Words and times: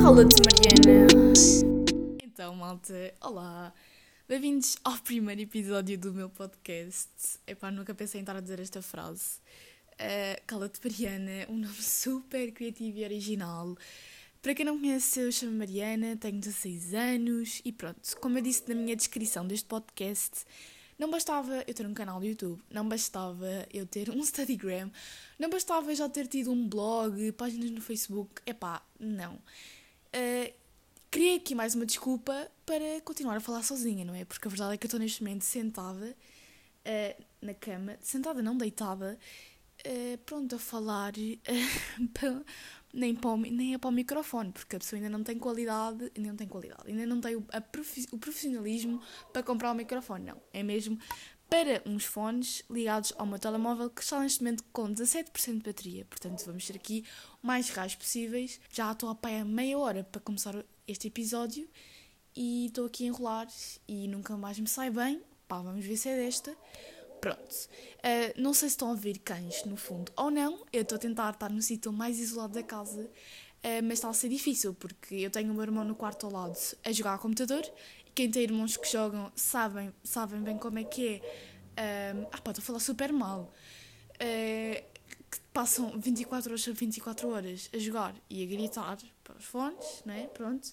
Cala-te, 0.00 0.36
Mariana. 0.46 1.08
Então, 2.22 2.54
malta, 2.54 3.12
olá. 3.20 3.74
Bem-vindos 4.28 4.76
ao 4.84 4.96
primeiro 4.98 5.40
episódio 5.40 5.98
do 5.98 6.12
meu 6.12 6.30
podcast. 6.30 7.10
Epá, 7.44 7.72
nunca 7.72 7.92
pensei 7.92 8.20
em 8.20 8.22
estar 8.22 8.36
a 8.36 8.40
dizer 8.40 8.60
esta 8.60 8.80
frase. 8.80 9.40
Uh, 9.94 10.40
Cala-te, 10.46 10.78
Mariana, 10.84 11.44
um 11.48 11.56
nome 11.56 11.74
super 11.74 12.52
criativo 12.52 12.98
e 12.98 13.04
original. 13.04 13.76
Para 14.40 14.54
quem 14.54 14.64
não 14.64 14.78
conhece, 14.78 15.18
eu 15.18 15.32
chamo 15.32 15.58
Mariana, 15.58 16.16
tenho 16.16 16.38
16 16.38 16.94
anos 16.94 17.60
e 17.64 17.72
pronto, 17.72 17.98
como 18.20 18.38
eu 18.38 18.42
disse 18.42 18.62
na 18.68 18.76
minha 18.76 18.94
descrição 18.94 19.44
deste 19.44 19.66
podcast, 19.66 20.44
não 21.00 21.10
bastava 21.10 21.64
eu 21.66 21.72
ter 21.72 21.86
um 21.86 21.94
canal 21.94 22.20
do 22.20 22.26
YouTube, 22.26 22.62
não 22.70 22.86
bastava 22.86 23.66
eu 23.72 23.86
ter 23.86 24.10
um 24.10 24.18
Instagram, 24.20 24.90
não 25.38 25.48
bastava 25.48 25.94
já 25.94 26.06
ter 26.10 26.26
tido 26.26 26.52
um 26.52 26.68
blog, 26.68 27.32
páginas 27.32 27.70
no 27.70 27.80
Facebook. 27.80 28.42
Epá, 28.44 28.82
não. 28.98 29.36
Uh, 30.14 30.52
criei 31.10 31.36
aqui 31.36 31.54
mais 31.54 31.74
uma 31.74 31.86
desculpa 31.86 32.52
para 32.66 33.00
continuar 33.00 33.38
a 33.38 33.40
falar 33.40 33.62
sozinha, 33.62 34.04
não 34.04 34.14
é? 34.14 34.26
Porque 34.26 34.46
a 34.46 34.50
verdade 34.50 34.74
é 34.74 34.76
que 34.76 34.84
eu 34.84 34.88
estou 34.88 35.00
neste 35.00 35.22
momento 35.22 35.42
sentada 35.42 36.14
uh, 36.84 37.24
na 37.40 37.54
cama, 37.54 37.96
sentada 38.02 38.42
não, 38.42 38.54
deitada, 38.54 39.18
uh, 39.86 40.18
pronto 40.26 40.54
a 40.54 40.58
falar 40.58 41.14
nem, 42.92 43.14
para 43.14 43.30
o, 43.30 43.36
nem 43.36 43.74
é 43.74 43.78
para 43.78 43.88
o 43.88 43.92
microfone, 43.92 44.52
porque 44.52 44.76
a 44.76 44.78
pessoa 44.78 44.98
ainda 44.98 45.10
não 45.10 45.22
tem 45.22 45.38
qualidade, 45.38 46.10
ainda 46.16 46.28
não 46.28 46.36
tem 46.36 46.48
qualidade, 46.48 46.82
ainda 46.86 47.06
não 47.06 47.20
tem 47.20 47.36
o, 47.36 47.44
profi, 47.72 48.06
o 48.12 48.18
profissionalismo 48.18 49.00
para 49.32 49.42
comprar 49.42 49.72
o 49.72 49.74
microfone, 49.74 50.26
não. 50.26 50.36
É 50.52 50.62
mesmo 50.62 50.98
para 51.48 51.82
uns 51.84 52.04
fones 52.04 52.62
ligados 52.70 53.12
ao 53.18 53.26
meu 53.26 53.38
telemóvel 53.38 53.90
que 53.90 54.02
está 54.02 54.20
neste 54.20 54.40
momento 54.42 54.64
com 54.72 54.88
17% 54.88 55.58
de 55.58 55.62
bateria. 55.62 56.04
Portanto, 56.04 56.44
vamos 56.46 56.64
ser 56.64 56.76
aqui 56.76 57.04
o 57.42 57.46
mais 57.46 57.68
reais 57.70 57.94
possíveis. 57.96 58.60
Já 58.70 58.92
estou 58.92 59.08
a 59.08 59.14
pé 59.16 59.40
a 59.40 59.44
meia 59.44 59.76
hora 59.76 60.04
para 60.04 60.20
começar 60.20 60.64
este 60.86 61.08
episódio 61.08 61.68
e 62.36 62.66
estou 62.66 62.86
aqui 62.86 63.04
a 63.04 63.06
enrolar 63.08 63.48
e 63.88 64.06
nunca 64.06 64.36
mais 64.36 64.60
me 64.60 64.68
sai 64.68 64.90
bem. 64.90 65.20
Pá, 65.48 65.60
vamos 65.60 65.84
ver 65.84 65.96
se 65.96 66.08
é 66.08 66.16
desta. 66.16 66.56
Pronto. 67.20 67.68
Uh, 67.98 68.40
não 68.40 68.54
sei 68.54 68.68
se 68.68 68.74
estão 68.74 68.88
a 68.88 68.92
ouvir 68.92 69.18
cães 69.18 69.64
no 69.64 69.76
fundo 69.76 70.10
ou 70.16 70.30
não. 70.30 70.64
Eu 70.72 70.82
estou 70.82 70.96
a 70.96 70.98
tentar 70.98 71.30
estar 71.34 71.50
no 71.50 71.60
sítio 71.60 71.92
mais 71.92 72.18
isolado 72.18 72.54
da 72.54 72.62
casa, 72.62 73.02
uh, 73.02 73.82
mas 73.82 73.94
está 73.94 74.08
a 74.08 74.12
ser 74.14 74.30
difícil 74.30 74.72
porque 74.74 75.16
eu 75.16 75.30
tenho 75.30 75.50
o 75.52 75.54
meu 75.54 75.62
irmão 75.62 75.84
no 75.84 75.94
quarto 75.94 76.26
ao 76.26 76.32
lado 76.32 76.58
a 76.82 76.92
jogar 76.92 77.12
ao 77.12 77.18
computador. 77.18 77.62
E 78.06 78.10
quem 78.10 78.30
tem 78.30 78.42
irmãos 78.42 78.76
que 78.76 78.90
jogam 78.90 79.30
sabem, 79.36 79.92
sabem 80.02 80.40
bem 80.40 80.56
como 80.56 80.78
é 80.78 80.84
que 80.84 81.22
é. 81.76 82.22
Uh, 82.22 82.28
ah, 82.32 82.38
pá, 82.38 82.50
estou 82.52 82.62
a 82.62 82.66
falar 82.66 82.80
super 82.80 83.12
mal. 83.12 83.52
que 84.18 85.40
passam 85.52 85.92
24 85.98 86.50
horas 86.50 86.62
sobre 86.62 86.80
24 86.80 87.28
horas 87.28 87.70
a 87.72 87.78
jogar 87.78 88.14
e 88.28 88.42
a 88.42 88.46
gritar 88.46 88.98
para 89.22 89.36
os 89.36 89.44
fones, 89.44 90.02
né? 90.06 90.28
Pronto. 90.32 90.72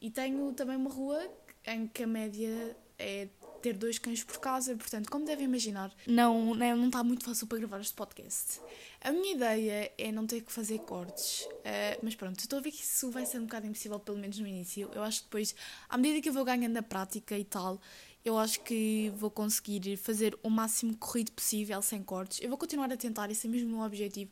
e 0.00 0.10
tenho 0.10 0.52
também 0.52 0.76
uma 0.76 0.90
rua 0.90 1.20
em 1.66 1.86
que 1.86 2.02
a 2.02 2.06
média 2.06 2.76
é 2.98 3.28
ter 3.62 3.74
dois 3.74 3.98
cães 3.98 4.22
por 4.22 4.38
casa, 4.38 4.76
portanto, 4.76 5.10
como 5.10 5.24
devem 5.24 5.44
imaginar, 5.44 5.92
não, 6.06 6.54
não, 6.54 6.76
não 6.76 6.86
está 6.86 7.02
muito 7.02 7.24
fácil 7.24 7.46
para 7.46 7.58
gravar 7.58 7.80
este 7.80 7.94
podcast. 7.94 8.60
A 9.00 9.12
minha 9.12 9.34
ideia 9.34 9.92
é 9.96 10.12
não 10.12 10.26
ter 10.26 10.42
que 10.42 10.52
fazer 10.52 10.78
cortes, 10.80 11.42
uh, 11.42 11.98
mas 12.02 12.14
pronto, 12.14 12.38
estou 12.38 12.58
a 12.58 12.62
ver 12.62 12.70
que 12.70 12.82
isso 12.82 13.10
vai 13.10 13.26
ser 13.26 13.38
um 13.38 13.44
bocado 13.44 13.66
impossível, 13.66 13.98
pelo 13.98 14.18
menos 14.18 14.38
no 14.38 14.46
início. 14.46 14.90
Eu 14.94 15.02
acho 15.02 15.20
que 15.20 15.24
depois, 15.26 15.54
à 15.88 15.96
medida 15.96 16.20
que 16.20 16.28
eu 16.28 16.32
vou 16.32 16.44
ganhando 16.44 16.76
a 16.76 16.82
prática 16.82 17.36
e 17.38 17.44
tal, 17.44 17.80
eu 18.24 18.36
acho 18.38 18.60
que 18.60 19.12
vou 19.16 19.30
conseguir 19.30 19.96
fazer 19.96 20.38
o 20.42 20.50
máximo 20.50 20.96
corrido 20.96 21.32
possível 21.32 21.80
sem 21.82 22.02
cortes. 22.02 22.40
Eu 22.40 22.48
vou 22.48 22.58
continuar 22.58 22.92
a 22.92 22.96
tentar, 22.96 23.30
esse 23.30 23.46
é 23.46 23.50
mesmo 23.50 23.68
o 23.68 23.76
meu 23.76 23.86
objetivo, 23.86 24.30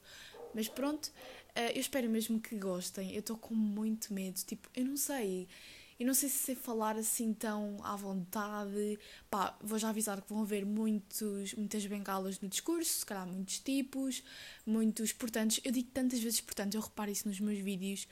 mas 0.55 0.69
pronto, 0.69 1.07
uh, 1.07 1.73
eu 1.75 1.81
espero 1.81 2.09
mesmo 2.09 2.41
que 2.41 2.57
gostem. 2.57 3.13
Eu 3.13 3.21
estou 3.21 3.37
com 3.37 3.55
muito 3.55 4.13
medo, 4.13 4.39
tipo, 4.45 4.69
eu 4.75 4.85
não 4.85 4.97
sei. 4.97 5.49
E 5.99 6.05
não 6.05 6.13
sei 6.13 6.29
se 6.29 6.39
sei 6.39 6.55
falar 6.55 6.97
assim 6.97 7.33
tão 7.33 7.79
à 7.83 7.97
vontade. 7.97 8.99
Pá, 9.31 9.57
vou 9.63 9.79
já 9.79 9.89
avisar 9.89 10.21
que 10.21 10.29
vão 10.29 10.43
haver 10.43 10.67
muitos, 10.67 11.55
muitas 11.55 11.87
bengalas 11.87 12.39
no 12.41 12.49
discurso, 12.49 12.99
se 12.99 13.07
calhar 13.07 13.27
muitos 13.27 13.59
tipos, 13.61 14.23
muitos 14.67 15.13
portantos. 15.13 15.61
Eu 15.65 15.73
digo 15.73 15.89
tantas 15.93 16.21
vezes 16.21 16.41
portanto, 16.41 16.75
eu 16.75 16.81
reparo 16.83 17.11
isso 17.11 17.27
nos 17.27 17.41
meus 17.41 17.59
vídeos. 17.59 18.07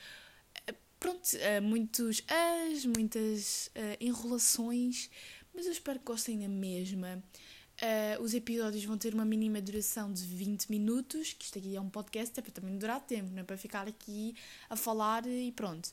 Eh, 0.67 0.75
pronto, 0.99 1.23
uh, 1.35 1.63
muitos 1.63 2.23
as, 2.27 2.87
muitas 2.87 3.67
uh, 3.77 3.97
enrolações, 4.01 5.11
mas 5.55 5.67
eu 5.67 5.73
espero 5.73 5.99
que 5.99 6.07
gostem 6.07 6.39
da 6.39 6.49
mesma. 6.49 7.23
Uh, 7.83 8.23
os 8.23 8.33
episódios 8.35 8.85
vão 8.85 8.97
ter 8.97 9.13
uma 9.13 9.25
mínima 9.25 9.61
duração 9.61 10.11
de 10.11 10.23
20 10.25 10.71
minutos, 10.71 11.33
que 11.33 11.45
isto 11.45 11.59
aqui 11.59 11.77
é 11.77 11.81
um 11.81 11.91
podcast, 11.91 12.39
é 12.39 12.43
para 12.43 12.53
também 12.53 12.79
durar 12.79 13.01
tempo, 13.01 13.31
não 13.33 13.41
é 13.41 13.43
para 13.43 13.59
ficar 13.59 13.89
aqui 13.89 14.35
a 14.71 14.77
falar 14.77 15.27
e 15.27 15.51
pronto 15.53 15.93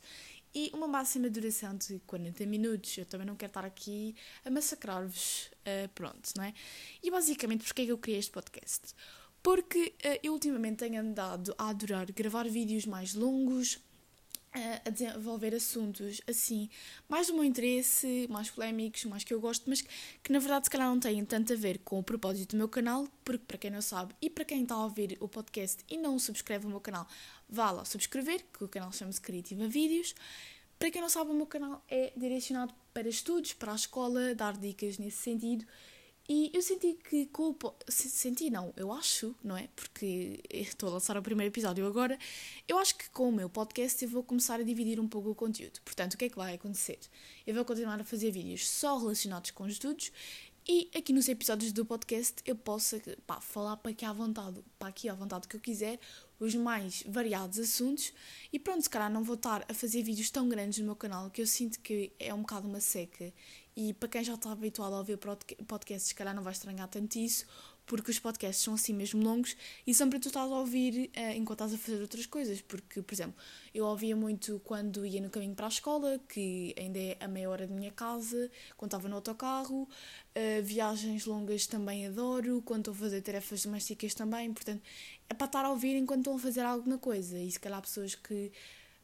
e 0.54 0.72
uma 0.74 0.88
máxima 0.88 1.30
duração 1.30 1.76
de 1.76 2.00
40 2.06 2.46
minutos. 2.46 2.98
Eu 2.98 3.06
também 3.06 3.26
não 3.26 3.36
quero 3.36 3.50
estar 3.50 3.66
aqui 3.66 4.16
a 4.46 4.50
massacrar-vos, 4.50 5.50
uh, 5.66 5.90
pronto, 5.96 6.32
não 6.36 6.44
é? 6.44 6.54
E 7.02 7.10
basicamente, 7.10 7.64
porquê 7.64 7.84
é 7.84 7.86
que 7.86 7.92
eu 7.92 7.98
criei 7.98 8.20
este 8.20 8.32
podcast? 8.32 8.94
Porque 9.42 9.94
uh, 10.06 10.20
eu 10.24 10.34
ultimamente 10.34 10.78
tenho 10.78 11.02
andado 11.02 11.54
a 11.58 11.70
adorar 11.70 12.12
gravar 12.12 12.48
vídeos 12.48 12.86
mais 12.86 13.14
longos, 13.14 13.80
a 14.86 14.90
desenvolver 14.90 15.56
assuntos 15.56 16.22
assim, 16.28 16.70
mais 17.08 17.28
do 17.28 17.34
meu 17.34 17.44
interesse, 17.44 18.28
mais 18.30 18.50
polémicos, 18.50 19.06
mais 19.06 19.24
que 19.24 19.34
eu 19.34 19.40
gosto, 19.40 19.70
mas 19.70 19.82
que, 19.82 19.90
que 20.24 20.32
na 20.32 20.40
verdade 20.40 20.66
se 20.66 20.70
calhar 20.70 20.88
não 20.90 21.00
têm 21.00 21.24
tanto 21.24 21.54
a 21.54 21.56
ver 21.56 21.80
com 21.80 22.00
o 22.00 22.04
propósito 22.04 22.52
do 22.52 22.58
meu 22.58 22.68
canal, 22.68 23.08
porque 23.24 23.46
para 23.46 23.58
quem 23.58 23.72
não 23.72 23.82
sabe 23.82 24.14
e 24.22 24.30
para 24.30 24.44
quem 24.44 24.64
está 24.64 24.76
a 24.76 24.84
ouvir 24.84 25.18
o 25.22 25.28
podcast 25.28 25.84
e 25.90 25.98
não 25.98 26.20
subscreve 26.20 26.66
o 26.66 26.70
meu 26.70 26.82
canal, 26.82 27.08
vá 27.50 27.72
lá 27.72 27.86
subscrever, 27.86 28.44
que 28.52 28.64
o 28.64 28.68
canal 28.68 28.92
chama-se 28.92 29.22
Criativa 29.22 29.68
Vídeos. 29.68 30.14
Para 30.78 30.90
quem 30.92 31.02
não 31.02 31.10
sabe, 31.10 31.30
o 31.30 31.34
meu 31.34 31.46
canal 31.46 31.86
é 31.88 32.12
direcionado 32.18 32.74
para 32.94 33.08
estudos, 33.08 33.54
para 33.54 33.72
a 33.72 33.76
escola, 33.76 34.34
dar 34.36 34.58
dicas 34.58 34.98
nesse 34.98 35.18
sentido. 35.18 35.66
E 36.30 36.52
eu 36.54 36.62
senti 36.62 36.94
que 36.94 37.26
com 37.28 37.50
o. 37.50 37.58
Senti, 37.90 38.50
não, 38.50 38.74
eu 38.78 38.92
acho, 38.94 39.36
não 39.44 39.58
é? 39.58 39.68
Porque 39.76 40.40
estou 40.50 40.90
a 40.90 40.94
lançar 40.94 41.18
o 41.18 41.22
primeiro 41.22 41.52
episódio 41.52 41.86
agora. 41.86 42.18
Eu 42.68 42.78
acho 42.78 42.96
que 42.96 43.10
com 43.10 43.30
o 43.30 43.32
meu 43.32 43.50
podcast 43.50 44.04
eu 44.04 44.10
vou 44.10 44.24
começar 44.24 44.60
a 44.60 44.64
dividir 44.64 45.00
um 45.00 45.08
pouco 45.08 45.32
o 45.32 45.36
conteúdo. 45.36 45.82
Portanto, 45.84 46.14
o 46.14 46.18
que 46.18 46.26
é 46.26 46.30
que 46.30 46.38
vai 46.38 46.56
acontecer? 46.56 47.00
Eu 47.46 47.54
vou 47.56 47.66
continuar 47.66 48.00
a 48.00 48.04
fazer 48.04 48.32
vídeos 48.32 48.70
só 48.70 48.98
relacionados 48.98 49.52
com 49.52 49.68
estudos 49.68 50.12
e 50.68 50.92
aqui 50.96 51.12
nos 51.12 51.28
episódios 51.28 51.72
do 51.72 51.84
podcast 51.84 52.36
eu 52.46 52.56
posso 52.56 53.02
pá, 53.26 53.42
falar 53.42 53.78
para 53.78 53.92
aqui 53.92 54.06
à 54.06 54.14
vontade, 54.14 54.64
para 54.78 54.90
aqui 54.90 55.10
à 55.10 55.14
vontade 55.14 55.48
que 55.48 55.56
eu 55.56 55.60
quiser, 55.60 56.00
os 56.40 56.54
mais 56.54 57.04
variados 57.08 57.58
assuntos. 57.58 58.14
E 58.54 58.60
pronto, 58.60 58.84
se 58.84 58.90
calhar 58.90 59.12
não 59.12 59.24
vou 59.24 59.34
estar 59.34 59.66
a 59.68 59.74
fazer 59.74 60.04
vídeos 60.04 60.30
tão 60.30 60.48
grandes 60.48 60.78
no 60.78 60.86
meu 60.86 60.96
canal 60.96 61.32
que 61.32 61.42
eu 61.42 61.48
sinto 61.48 61.80
que 61.80 62.14
é 62.20 62.32
um 62.32 62.42
bocado 62.42 62.68
uma 62.68 62.80
seca. 62.80 63.34
E 63.76 63.94
para 63.94 64.10
quem 64.10 64.24
já 64.24 64.34
está 64.34 64.52
habituado 64.52 64.94
a 64.94 64.98
ouvir 64.98 65.18
podcasts, 65.18 66.10
se 66.10 66.16
calhar 66.16 66.36
não 66.36 66.44
vai 66.44 66.52
estranhar 66.52 66.88
tanto 66.90 67.18
isso, 67.18 67.46
porque 67.86 68.12
os 68.12 68.20
podcasts 68.20 68.64
são 68.64 68.74
assim 68.74 68.94
mesmo 68.94 69.24
longos 69.24 69.56
e 69.86 69.94
são 69.94 70.10
para 70.10 70.20
tu 70.20 70.28
estás 70.28 70.50
a 70.50 70.56
ouvir 70.56 71.10
uh, 71.10 71.32
enquanto 71.36 71.64
estás 71.64 71.74
a 71.74 71.78
fazer 71.78 72.02
outras 72.02 72.26
coisas. 72.26 72.62
Porque, 72.62 73.02
por 73.02 73.14
exemplo, 73.14 73.36
eu 73.74 73.86
ouvia 73.86 74.16
muito 74.16 74.62
quando 74.64 75.06
ia 75.06 75.22
no 75.22 75.30
caminho 75.30 75.56
para 75.56 75.66
a 75.66 75.70
escola, 75.70 76.20
que 76.30 76.74
ainda 76.78 77.00
é 77.00 77.18
a 77.20 77.28
meia 77.28 77.50
hora 77.50 77.68
da 77.68 77.74
minha 77.74 77.92
casa, 77.92 78.50
quando 78.78 78.90
estava 78.90 79.10
no 79.10 79.16
autocarro. 79.16 79.84
Uh, 79.84 80.64
viagens 80.64 81.26
longas 81.26 81.66
também 81.68 82.08
adoro, 82.08 82.62
quando 82.62 82.82
estou 82.82 82.94
a 82.94 82.98
fazer 82.98 83.22
tarefas 83.22 83.64
domésticas 83.64 84.14
também. 84.14 84.54
Portanto, 84.54 84.82
é 85.30 85.34
para 85.34 85.48
estar 85.48 85.66
a 85.66 85.70
ouvir 85.70 85.96
enquanto 85.96 86.20
estão 86.20 86.36
a 86.36 86.40
fazer 86.40 86.62
alguma 86.62 86.98
coisa. 86.98 87.38
E 87.40 87.52
se 87.52 87.60
calhar 87.60 87.82
pessoas 87.82 88.16
que 88.16 88.52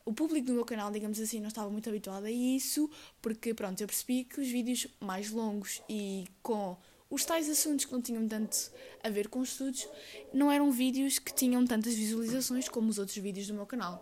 o 0.07 0.13
público 0.13 0.47
do 0.47 0.53
meu 0.53 0.63
canal, 0.63 0.89
digamos 0.89 1.19
assim, 1.19 1.41
não 1.41 1.49
estava 1.49 1.69
muito 1.69 1.89
habituado 1.89 2.23
a 2.23 2.31
isso, 2.31 2.89
porque 3.21 3.53
pronto, 3.53 3.81
eu 3.81 3.87
percebi 3.87 4.23
que 4.23 4.39
os 4.39 4.47
vídeos 4.47 4.87
mais 5.01 5.31
longos 5.31 5.81
e 5.89 6.25
com 6.41 6.77
os 7.09 7.25
tais 7.25 7.49
assuntos 7.49 7.83
que 7.83 7.91
não 7.91 8.01
tinham 8.01 8.25
tanto 8.25 8.71
a 9.03 9.09
ver 9.09 9.27
com 9.27 9.43
estudos 9.43 9.85
não 10.33 10.49
eram 10.49 10.71
vídeos 10.71 11.19
que 11.19 11.33
tinham 11.33 11.65
tantas 11.67 11.93
visualizações 11.93 12.69
como 12.69 12.87
os 12.87 12.97
outros 12.97 13.17
vídeos 13.17 13.47
do 13.47 13.53
meu 13.53 13.65
canal. 13.65 14.01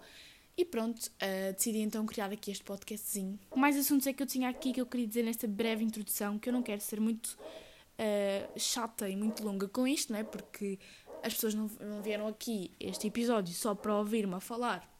E 0.55 0.63
pronto, 0.63 1.07
uh, 1.07 1.53
decidi 1.53 1.79
então 1.79 2.05
criar 2.05 2.31
aqui 2.31 2.51
este 2.51 2.63
podcastzinho. 2.63 3.39
Mais 3.55 3.75
assuntos 3.75 4.05
é 4.05 4.13
que 4.13 4.21
eu 4.21 4.27
tinha 4.27 4.47
aqui 4.47 4.71
que 4.71 4.79
eu 4.79 4.85
queria 4.85 5.07
dizer 5.07 5.23
nesta 5.23 5.47
breve 5.47 5.83
introdução, 5.83 6.37
que 6.37 6.47
eu 6.47 6.53
não 6.53 6.61
quero 6.61 6.81
ser 6.81 7.01
muito 7.01 7.35
uh, 7.97 8.59
chata 8.59 9.09
e 9.09 9.15
muito 9.15 9.43
longa 9.43 9.67
com 9.67 9.87
isto, 9.87 10.13
não 10.13 10.19
é? 10.19 10.23
Porque 10.23 10.77
as 11.23 11.33
pessoas 11.33 11.55
não, 11.55 11.67
não 11.79 12.03
vieram 12.03 12.27
aqui 12.27 12.69
este 12.79 13.07
episódio 13.07 13.55
só 13.55 13.73
para 13.73 13.97
ouvir-me 13.97 14.35
a 14.35 14.39
falar 14.39 14.94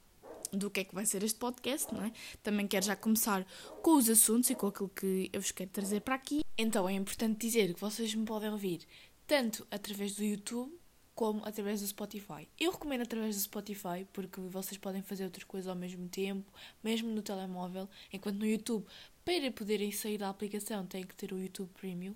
do 0.51 0.69
que 0.69 0.81
é 0.81 0.83
que 0.83 0.95
vai 0.95 1.05
ser 1.05 1.23
este 1.23 1.39
podcast, 1.39 1.93
não 1.93 2.03
é? 2.03 2.11
Também 2.43 2.67
quero 2.67 2.85
já 2.85 2.95
começar 2.95 3.45
com 3.81 3.95
os 3.95 4.09
assuntos 4.09 4.49
e 4.49 4.55
com 4.55 4.67
aquilo 4.67 4.89
que 4.89 5.29
eu 5.31 5.41
vos 5.41 5.51
quero 5.51 5.69
trazer 5.69 6.01
para 6.01 6.15
aqui. 6.15 6.41
Então 6.57 6.87
é 6.87 6.93
importante 6.93 7.39
dizer 7.39 7.73
que 7.73 7.79
vocês 7.79 8.13
me 8.15 8.25
podem 8.25 8.49
ouvir 8.49 8.85
tanto 9.27 9.65
através 9.71 10.15
do 10.15 10.23
YouTube 10.23 10.71
como 11.15 11.43
através 11.45 11.81
do 11.81 11.87
Spotify. 11.87 12.47
Eu 12.59 12.71
recomendo 12.71 13.01
através 13.01 13.35
do 13.35 13.41
Spotify 13.41 14.05
porque 14.11 14.39
vocês 14.41 14.77
podem 14.77 15.01
fazer 15.01 15.23
outras 15.23 15.45
coisas 15.45 15.67
ao 15.67 15.75
mesmo 15.75 16.07
tempo, 16.09 16.51
mesmo 16.83 17.09
no 17.09 17.21
telemóvel, 17.21 17.89
enquanto 18.11 18.37
no 18.37 18.45
YouTube, 18.45 18.85
para 19.23 19.49
poderem 19.51 19.91
sair 19.91 20.17
da 20.17 20.29
aplicação, 20.29 20.85
têm 20.85 21.03
que 21.03 21.15
ter 21.15 21.31
o 21.31 21.39
YouTube 21.39 21.69
Premium. 21.73 22.13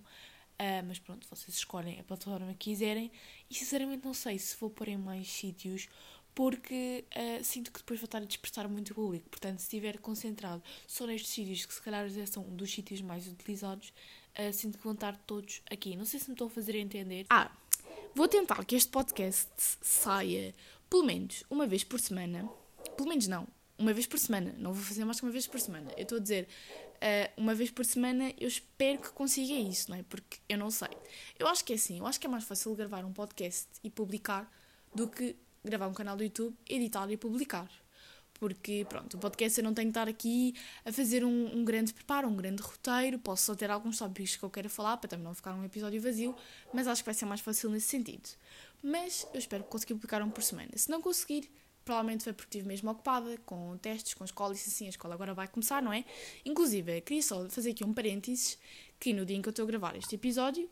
Uh, 0.60 0.84
mas 0.86 1.00
pronto, 1.00 1.26
vocês 1.30 1.56
escolhem 1.56 2.02
a 2.02 2.04
plataforma 2.04 2.54
que 2.54 2.72
quiserem. 2.72 3.10
E 3.50 3.56
sinceramente 3.56 4.04
não 4.04 4.14
sei 4.14 4.38
se 4.38 4.58
vou 4.58 4.70
pôr 4.70 4.90
em 4.90 4.98
mais 4.98 5.32
sítios, 5.32 5.88
porque 6.34 7.06
uh, 7.16 7.44
sinto 7.44 7.72
que 7.72 7.80
depois 7.80 8.00
vou 8.00 8.06
estar 8.06 8.20
a 8.20 8.26
dispersar 8.26 8.70
muito 8.70 8.92
o 8.92 8.96
público. 8.96 9.30
Portanto, 9.30 9.60
se 9.60 9.66
estiver 9.66 9.98
concentrado 10.00 10.64
só 10.88 11.06
nestes 11.06 11.32
sítios, 11.32 11.66
que 11.66 11.74
se 11.74 11.82
calhar 11.82 12.08
já 12.10 12.26
são 12.26 12.44
um 12.44 12.56
dos 12.56 12.72
sítios 12.72 13.02
mais 13.02 13.28
utilizados, 13.28 13.94
uh, 14.38 14.54
sinto 14.54 14.78
que 14.78 14.84
vão 14.84 14.94
estar 14.94 15.18
todos 15.26 15.62
aqui. 15.70 15.96
Não 15.96 16.06
sei 16.06 16.20
se 16.20 16.28
me 16.28 16.34
estou 16.34 16.48
a 16.48 16.50
fazer 16.50 16.76
entender. 16.76 17.26
Ah, 17.30 17.52
vou 18.16 18.28
tentar 18.28 18.64
que 18.66 18.76
este 18.76 18.90
podcast 18.90 19.50
saia 19.82 20.56
pelo 20.90 21.04
menos 21.04 21.44
uma 21.50 21.68
vez 21.68 21.84
por 21.84 22.00
semana. 22.00 22.50
Pelo 22.96 23.10
menos 23.10 23.28
não, 23.28 23.48
uma 23.78 23.94
vez 23.94 24.06
por 24.06 24.20
semana. 24.20 24.54
Não 24.58 24.74
vou 24.74 24.84
fazer 24.84 25.06
mais 25.06 25.20
que 25.20 25.26
uma 25.26 25.32
vez 25.32 25.48
por 25.48 25.60
semana. 25.60 25.92
Eu 25.96 26.04
estou 26.04 26.18
a 26.18 26.22
dizer, 26.22 26.48
uh, 26.96 27.42
uma 27.42 27.54
vez 27.56 27.72
por 27.72 27.86
semana, 27.86 28.34
eu 28.38 28.48
espero 28.48 29.00
que 29.00 29.10
consiga 29.10 29.54
isso, 29.54 29.90
não 29.90 29.98
é? 29.98 30.04
Porque 30.04 30.38
eu 30.48 30.58
não 30.58 30.70
sei. 30.70 30.90
Eu 31.38 31.48
acho 31.48 31.64
que 31.64 31.74
é 31.74 31.76
assim, 31.76 32.00
eu 32.00 32.08
acho 32.08 32.20
que 32.20 32.28
é 32.28 32.30
mais 32.30 32.44
fácil 32.44 32.76
gravar 32.76 33.06
um 33.06 33.14
podcast 33.14 33.68
e 33.84 33.90
publicar 33.90 34.52
do 34.94 35.08
que 35.08 35.36
gravar 35.64 35.88
um 35.88 35.94
canal 35.94 36.16
do 36.16 36.24
YouTube, 36.24 36.56
editar 36.68 37.10
e 37.12 37.18
publicar. 37.18 37.70
Porque, 38.40 38.86
pronto, 38.88 39.18
o 39.18 39.20
podcast 39.20 39.60
eu 39.60 39.64
não 39.66 39.74
tenho 39.74 39.88
que 39.88 39.92
estar 39.92 40.08
aqui 40.08 40.56
a 40.86 40.94
fazer 40.94 41.26
um, 41.26 41.58
um, 41.58 41.66
grande 41.66 41.94
preparo, 41.94 42.28
um 42.30 42.36
grande 42.36 42.62
roteiro. 42.62 43.20
Posso 43.20 43.44
só 43.44 43.56
ter 43.56 43.70
alguns 43.70 43.98
tópicos 43.98 44.38
que 44.38 44.44
eu 44.44 44.50
quero 44.50 44.70
falar 44.70 44.96
para 44.96 45.10
também 45.10 45.26
não 45.26 45.34
ficar 45.34 45.54
um 45.54 45.66
episódio 45.66 46.02
vazio, 46.02 46.34
mas 46.74 46.88
acho 46.88 47.02
que 47.04 47.06
vai 47.06 47.14
ser 47.14 47.26
mais 47.26 47.42
fácil 47.42 47.70
nesse 47.70 47.88
sentido. 47.88 48.30
Mas 48.82 49.28
eu 49.34 49.40
espero 49.40 49.66
conseguir 49.66 49.96
publicar 49.96 50.22
um 50.22 50.30
por 50.30 50.42
semana. 50.42 50.72
Se 50.76 50.90
não 50.90 51.02
conseguir, 51.02 51.52
provavelmente 51.84 52.24
foi 52.24 52.32
porque 52.32 52.58
estive 52.58 52.68
mesmo 52.68 52.90
ocupada 52.90 53.38
com 53.46 53.78
testes, 53.78 54.14
com 54.14 54.24
escola 54.24 54.54
e 54.54 54.56
assim, 54.56 54.86
a 54.86 54.90
escola 54.90 55.16
agora 55.16 55.34
vai 55.34 55.50
começar, 55.50 55.82
não 55.82 55.92
é? 55.92 56.06
Inclusive, 56.46 57.02
queria 57.02 57.22
só 57.22 57.50
fazer 57.50 57.72
aqui 57.72 57.84
um 57.84 57.94
parênteses 57.94 58.58
que 58.98 59.12
no 59.12 59.26
dia 59.26 59.36
em 59.36 59.42
que 59.42 59.50
eu 59.50 59.52
estou 59.52 59.64
a 59.64 59.68
gravar 59.68 59.98
este 59.98 60.16
episódio, 60.16 60.70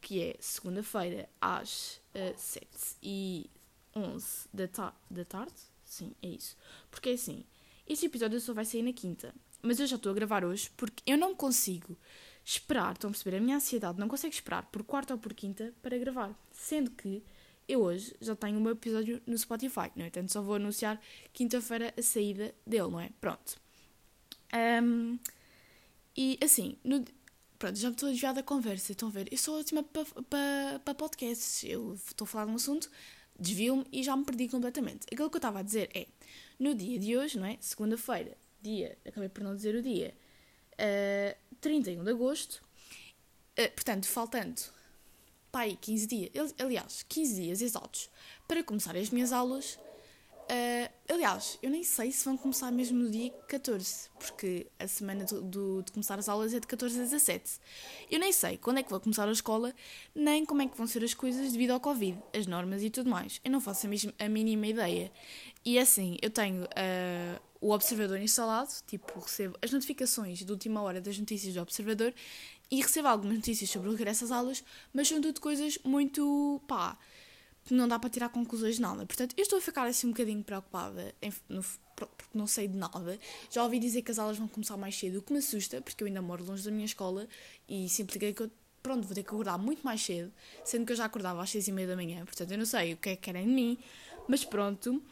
que 0.00 0.22
é 0.22 0.36
segunda-feira 0.40 1.28
às 1.38 1.96
uh, 1.96 2.00
eh, 2.14 2.34
7 2.34 2.66
e 3.02 3.50
11 3.94 4.48
da, 4.52 4.68
ta 4.68 4.94
da 5.10 5.24
tarde, 5.24 5.54
sim, 5.84 6.12
é 6.22 6.28
isso. 6.28 6.56
Porque 6.90 7.10
é 7.10 7.12
assim, 7.12 7.44
este 7.88 8.06
episódio 8.06 8.40
só 8.40 8.52
vai 8.52 8.64
sair 8.64 8.82
na 8.82 8.92
quinta, 8.92 9.34
mas 9.62 9.80
eu 9.80 9.86
já 9.86 9.96
estou 9.96 10.10
a 10.10 10.14
gravar 10.14 10.44
hoje 10.44 10.70
porque 10.76 11.02
eu 11.06 11.18
não 11.18 11.34
consigo 11.34 11.96
esperar, 12.44 12.92
estão 12.92 13.08
a 13.08 13.12
perceber? 13.12 13.36
A 13.36 13.40
minha 13.40 13.56
ansiedade 13.56 13.98
não 13.98 14.08
consegue 14.08 14.34
esperar 14.34 14.64
por 14.70 14.82
quarta 14.82 15.14
ou 15.14 15.20
por 15.20 15.34
quinta 15.34 15.74
para 15.82 15.98
gravar, 15.98 16.34
sendo 16.52 16.90
que 16.90 17.22
eu 17.68 17.82
hoje 17.82 18.14
já 18.20 18.34
tenho 18.34 18.60
meu 18.60 18.72
episódio 18.72 19.22
no 19.26 19.38
Spotify, 19.38 19.90
não 19.94 20.04
é? 20.04 20.10
Portanto, 20.10 20.32
só 20.32 20.42
vou 20.42 20.56
anunciar 20.56 21.00
quinta-feira 21.32 21.94
a 21.96 22.02
saída 22.02 22.54
dele, 22.66 22.88
não 22.90 23.00
é? 23.00 23.10
Pronto. 23.20 23.60
Um, 24.82 25.18
e 26.16 26.36
assim, 26.42 26.76
no, 26.82 27.04
pronto, 27.58 27.78
já 27.78 27.88
me 27.88 27.94
estou 27.94 28.08
a 28.08 28.12
desviar 28.12 28.34
da 28.34 28.42
conversa, 28.42 28.92
estão 28.92 29.08
a 29.08 29.12
ver? 29.12 29.28
Eu 29.30 29.38
sou 29.38 29.60
ótima 29.60 29.82
para 29.84 30.04
pa, 30.04 30.80
pa 30.84 30.94
podcasts, 30.94 31.62
eu 31.62 31.94
estou 31.94 32.24
a 32.24 32.28
falar 32.28 32.46
de 32.46 32.52
um 32.52 32.56
assunto, 32.56 32.90
desvio-me 33.40 33.86
e 33.90 34.02
já 34.02 34.16
me 34.16 34.24
perdi 34.24 34.48
completamente. 34.48 35.06
Aquilo 35.10 35.30
que 35.30 35.36
eu 35.36 35.38
estava 35.38 35.60
a 35.60 35.62
dizer 35.62 35.90
é, 35.94 36.06
no 36.58 36.74
dia 36.74 36.98
de 36.98 37.16
hoje, 37.16 37.38
não 37.38 37.46
é? 37.46 37.56
Segunda-feira, 37.60 38.36
dia, 38.60 38.96
acabei 39.06 39.28
por 39.28 39.42
não 39.42 39.56
dizer 39.56 39.74
o 39.74 39.82
dia, 39.82 40.14
uh, 40.74 41.36
31 41.60 42.04
de 42.04 42.10
agosto, 42.10 42.62
uh, 43.58 43.70
portanto, 43.74 44.06
faltando 44.06 44.60
pai, 45.50 45.76
15 45.80 46.06
dias, 46.06 46.54
aliás, 46.58 47.04
15 47.08 47.42
dias 47.42 47.62
exatos 47.62 48.10
para 48.46 48.62
começar 48.62 48.96
as 48.96 49.10
minhas 49.10 49.32
aulas. 49.32 49.78
Uh, 50.50 50.90
aliás, 51.08 51.60
eu 51.62 51.70
nem 51.70 51.84
sei 51.84 52.10
se 52.10 52.24
vão 52.24 52.36
começar 52.36 52.72
mesmo 52.72 52.98
no 52.98 53.08
dia 53.08 53.30
14, 53.46 54.10
porque 54.18 54.66
a 54.80 54.88
semana 54.88 55.24
do, 55.24 55.40
do, 55.40 55.82
de 55.84 55.92
começar 55.92 56.18
as 56.18 56.28
aulas 56.28 56.52
é 56.52 56.58
de 56.58 56.66
14 56.66 56.98
a 56.98 57.04
17. 57.04 57.60
Eu 58.10 58.18
nem 58.18 58.32
sei 58.32 58.56
quando 58.56 58.78
é 58.78 58.82
que 58.82 58.90
vou 58.90 58.98
começar 58.98 59.28
a 59.28 59.30
escola, 59.30 59.72
nem 60.12 60.44
como 60.44 60.62
é 60.62 60.66
que 60.66 60.76
vão 60.76 60.88
ser 60.88 61.04
as 61.04 61.14
coisas 61.14 61.52
devido 61.52 61.70
ao 61.70 61.78
Covid, 61.78 62.20
as 62.36 62.48
normas 62.48 62.82
e 62.82 62.90
tudo 62.90 63.08
mais. 63.08 63.40
Eu 63.44 63.50
não 63.52 63.60
faço 63.60 63.86
a, 63.86 64.24
a 64.24 64.28
mínima 64.28 64.66
ideia. 64.66 65.12
E 65.64 65.78
assim, 65.78 66.16
eu 66.20 66.30
tenho 66.30 66.64
uh, 66.64 67.40
o 67.60 67.70
observador 67.70 68.18
instalado, 68.18 68.72
tipo, 68.88 69.20
recebo 69.20 69.56
as 69.62 69.70
notificações 69.70 70.40
de 70.40 70.50
última 70.50 70.82
hora 70.82 71.00
das 71.00 71.16
notícias 71.16 71.54
do 71.54 71.60
observador 71.60 72.12
e 72.68 72.80
recebo 72.80 73.06
algumas 73.06 73.36
notícias 73.36 73.70
sobre 73.70 73.88
o 73.88 73.92
regresso 73.92 74.24
às 74.24 74.32
aulas, 74.32 74.64
mas 74.92 75.06
são 75.06 75.20
tudo 75.20 75.40
coisas 75.40 75.78
muito, 75.84 76.60
pá, 76.66 76.98
não 77.72 77.88
dá 77.88 77.98
para 77.98 78.10
tirar 78.10 78.28
conclusões 78.28 78.76
de 78.76 78.82
nada. 78.82 79.04
Portanto, 79.06 79.34
eu 79.36 79.42
estou 79.42 79.58
a 79.58 79.62
ficar 79.62 79.86
assim 79.86 80.06
um 80.06 80.10
bocadinho 80.10 80.42
preocupada, 80.42 81.14
em, 81.20 81.32
no, 81.48 81.64
porque 81.94 82.14
não 82.34 82.46
sei 82.46 82.68
de 82.68 82.76
nada. 82.76 83.18
Já 83.50 83.62
ouvi 83.62 83.78
dizer 83.78 84.02
que 84.02 84.10
as 84.10 84.18
aulas 84.18 84.38
vão 84.38 84.48
começar 84.48 84.76
mais 84.76 84.98
cedo, 84.98 85.18
o 85.18 85.22
que 85.22 85.32
me 85.32 85.38
assusta, 85.38 85.80
porque 85.80 86.02
eu 86.02 86.06
ainda 86.06 86.22
moro 86.22 86.44
longe 86.44 86.64
da 86.64 86.70
minha 86.70 86.84
escola 86.84 87.28
e 87.68 87.86
isso 87.86 88.02
implica 88.02 88.32
que 88.32 88.42
eu, 88.42 88.50
pronto, 88.82 89.06
vou 89.06 89.14
ter 89.14 89.22
que 89.22 89.28
acordar 89.28 89.58
muito 89.58 89.82
mais 89.82 90.02
cedo, 90.02 90.32
sendo 90.64 90.86
que 90.86 90.92
eu 90.92 90.96
já 90.96 91.04
acordava 91.04 91.42
às 91.42 91.50
seis 91.50 91.68
e 91.68 91.72
meia 91.72 91.88
da 91.88 91.96
manhã. 91.96 92.24
Portanto, 92.24 92.50
eu 92.50 92.58
não 92.58 92.66
sei 92.66 92.94
o 92.94 92.96
que 92.96 93.10
é 93.10 93.16
que 93.16 93.22
querem 93.22 93.46
de 93.46 93.52
mim, 93.52 93.78
mas 94.28 94.44
pronto. 94.44 95.02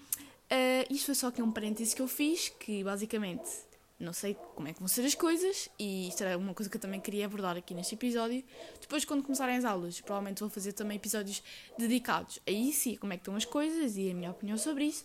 Uh, 0.51 0.91
isto 0.91 1.07
foi 1.07 1.15
só 1.15 1.27
aqui 1.27 1.43
um 1.43 1.53
parênteses 1.53 1.93
que 1.93 2.01
eu 2.01 2.09
fiz, 2.09 2.49
que 2.49 2.83
basicamente 2.83 3.68
não 3.99 4.13
sei 4.13 4.35
como 4.55 4.69
é 4.69 4.73
que 4.73 4.79
vão 4.79 4.89
ser 4.89 5.05
as 5.05 5.15
coisas 5.15 5.69
e 5.79 6.09
isto 6.09 6.23
era 6.23 6.39
uma 6.39 6.55
coisa 6.55 6.71
que 6.71 6.77
eu 6.77 6.81
também 6.81 7.01
queria 7.01 7.27
abordar 7.27 7.57
aqui 7.57 7.75
neste 7.75 7.95
episódio. 7.95 8.45
Depois, 8.81 9.05
quando 9.05 9.23
começarem 9.23 9.57
as 9.57 9.65
aulas, 9.65 10.01
provavelmente 10.01 10.41
vou 10.41 10.49
fazer 10.49 10.73
também 10.73 10.97
episódios 10.97 11.43
dedicados 11.77 12.39
a 12.47 12.51
isso 12.51 12.91
e 12.91 12.97
como 12.97 13.13
é 13.13 13.17
que 13.17 13.23
estão 13.23 13.35
as 13.35 13.45
coisas 13.45 13.97
e 13.97 14.11
a 14.11 14.15
minha 14.15 14.31
opinião 14.31 14.57
sobre 14.57 14.85
isso. 14.85 15.05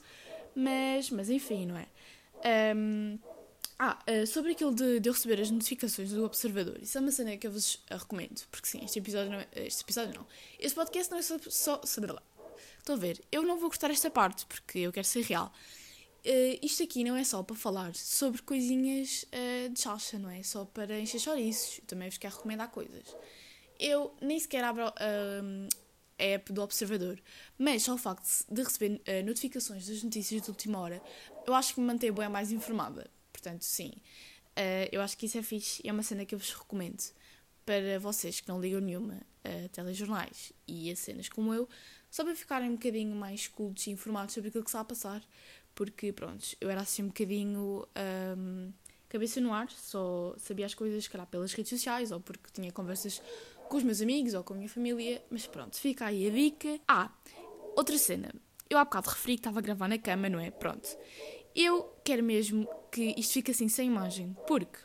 Mas, 0.55 1.09
mas 1.09 1.29
enfim, 1.29 1.65
não 1.65 1.77
é? 1.77 1.87
Um, 2.75 3.17
ah, 3.79 3.97
uh, 4.07 4.27
sobre 4.27 4.51
aquilo 4.51 4.73
de, 4.73 4.99
de 4.99 5.09
eu 5.09 5.13
receber 5.13 5.41
as 5.41 5.49
notificações 5.49 6.11
do 6.11 6.23
observador, 6.23 6.77
isso 6.81 6.97
é 6.97 7.01
uma 7.01 7.11
cena 7.11 7.35
que 7.35 7.47
eu 7.47 7.51
vos 7.51 7.83
recomendo, 7.89 8.41
porque 8.51 8.67
sim, 8.67 8.83
este 8.85 8.99
episódio 8.99 9.31
não 9.31 9.39
é, 9.39 9.47
este 9.55 9.81
episódio 9.81 10.13
não. 10.13 10.27
Este 10.59 10.75
podcast 10.75 11.11
não 11.11 11.17
é 11.17 11.21
só, 11.21 11.37
só 11.49 11.81
sobre 11.83 12.11
lá. 12.11 12.21
Estão 12.77 12.95
a 12.95 12.99
ver? 12.99 13.19
Eu 13.31 13.43
não 13.43 13.57
vou 13.57 13.69
cortar 13.69 13.89
esta 13.89 14.11
parte 14.11 14.45
porque 14.45 14.79
eu 14.79 14.91
quero 14.91 15.07
ser 15.07 15.21
real. 15.21 15.51
Uh, 16.25 16.57
isto 16.61 16.81
aqui 16.81 17.03
não 17.03 17.17
é 17.17 17.23
só 17.25 17.43
para 17.43 17.55
falar 17.55 17.93
sobre 17.95 18.41
coisinhas 18.41 19.25
uh, 19.25 19.69
de 19.69 19.79
chacha, 19.81 20.17
não 20.17 20.29
é? 20.29 20.41
Só 20.41 20.63
para 20.63 20.97
encher 20.97 21.19
chouriços. 21.19 21.81
Também 21.85 22.09
vos 22.09 22.17
quero 22.17 22.35
recomendar 22.35 22.71
coisas. 22.71 23.13
Eu 23.77 24.15
nem 24.21 24.39
sequer 24.39 24.63
abro 24.63 24.87
uh, 24.87 25.69
a 26.17 26.23
app 26.23 26.53
do 26.53 26.61
Observador, 26.61 27.19
mas 27.57 27.83
só 27.83 27.95
o 27.95 27.97
facto 27.97 28.25
de 28.49 28.63
receber 28.63 29.01
uh, 29.01 29.25
notificações 29.25 29.85
das 29.85 30.01
notícias 30.01 30.41
de 30.43 30.49
última 30.49 30.79
hora, 30.79 31.01
eu 31.45 31.53
acho 31.53 31.73
que 31.73 31.81
me 31.81 31.87
mantém 31.87 32.11
bem 32.11 32.29
mais 32.29 32.53
informada. 32.53 33.09
Portanto, 33.33 33.63
sim, 33.63 33.91
eu 34.89 35.01
acho 35.01 35.17
que 35.17 35.25
isso 35.25 35.37
é 35.37 35.41
fixe 35.41 35.81
e 35.83 35.89
é 35.89 35.91
uma 35.91 36.03
cena 36.03 36.23
que 36.23 36.33
eu 36.33 36.39
vos 36.39 36.53
recomendo 36.53 37.03
para 37.65 37.99
vocês 37.99 38.39
que 38.39 38.47
não 38.47 38.61
ligam 38.61 38.79
nenhuma 38.79 39.19
a 39.43 39.67
telejornais 39.69 40.53
e 40.65 40.89
a 40.89 40.95
cenas 40.95 41.27
como 41.27 41.53
eu, 41.53 41.67
só 42.09 42.23
para 42.23 42.35
ficarem 42.35 42.69
um 42.69 42.73
bocadinho 42.73 43.13
mais 43.15 43.47
cultos 43.47 43.87
e 43.87 43.89
informados 43.89 44.33
sobre 44.33 44.50
aquilo 44.50 44.63
que 44.63 44.69
está 44.69 44.79
a 44.79 44.86
passar 44.86 45.21
porque, 45.75 46.12
pronto, 46.12 46.46
eu 46.60 46.70
era 46.70 46.82
assim 46.82 47.03
um 47.03 47.08
bocadinho 47.08 47.88
um, 48.38 48.72
cabeça 49.10 49.39
no 49.39 49.53
ar, 49.53 49.70
só 49.70 50.34
sabia 50.38 50.65
as 50.65 50.74
coisas, 50.74 51.08
calhar, 51.08 51.27
pelas 51.27 51.53
redes 51.53 51.70
sociais 51.70 52.12
ou 52.12 52.20
porque 52.20 52.50
tinha 52.51 52.72
conversas 52.72 53.22
com 53.70 53.77
os 53.77 53.84
meus 53.84 54.01
amigos 54.01 54.34
ou 54.34 54.44
com 54.44 54.53
a 54.53 54.58
minha 54.58 54.70
família, 54.70 55.24
mas 55.30 55.46
pronto, 55.48 55.75
fica 55.77 56.06
aí 56.06 56.27
a 56.27 56.32
dica. 56.32 56.80
Ah, 56.88 57.12
outra 57.75 57.98
cena. 57.98 58.34
Eu 58.70 58.77
há 58.77 58.86
bocado 58.86 59.10
referi 59.10 59.36
que 59.36 59.42
estava 59.42 59.60
a 59.60 59.62
gravar 59.62 59.88
na 59.88 59.98
cama, 59.98 60.30
não 60.30 60.39
é? 60.39 60.50
Pronto. 60.50 60.98
Eu 61.56 61.96
quero 62.03 62.24
mesmo 62.24 62.68
que 62.92 63.13
isto 63.18 63.34
fique 63.34 63.51
assim 63.51 63.68
sem 63.68 63.88
imagem, 63.88 64.36
porque 64.48 64.80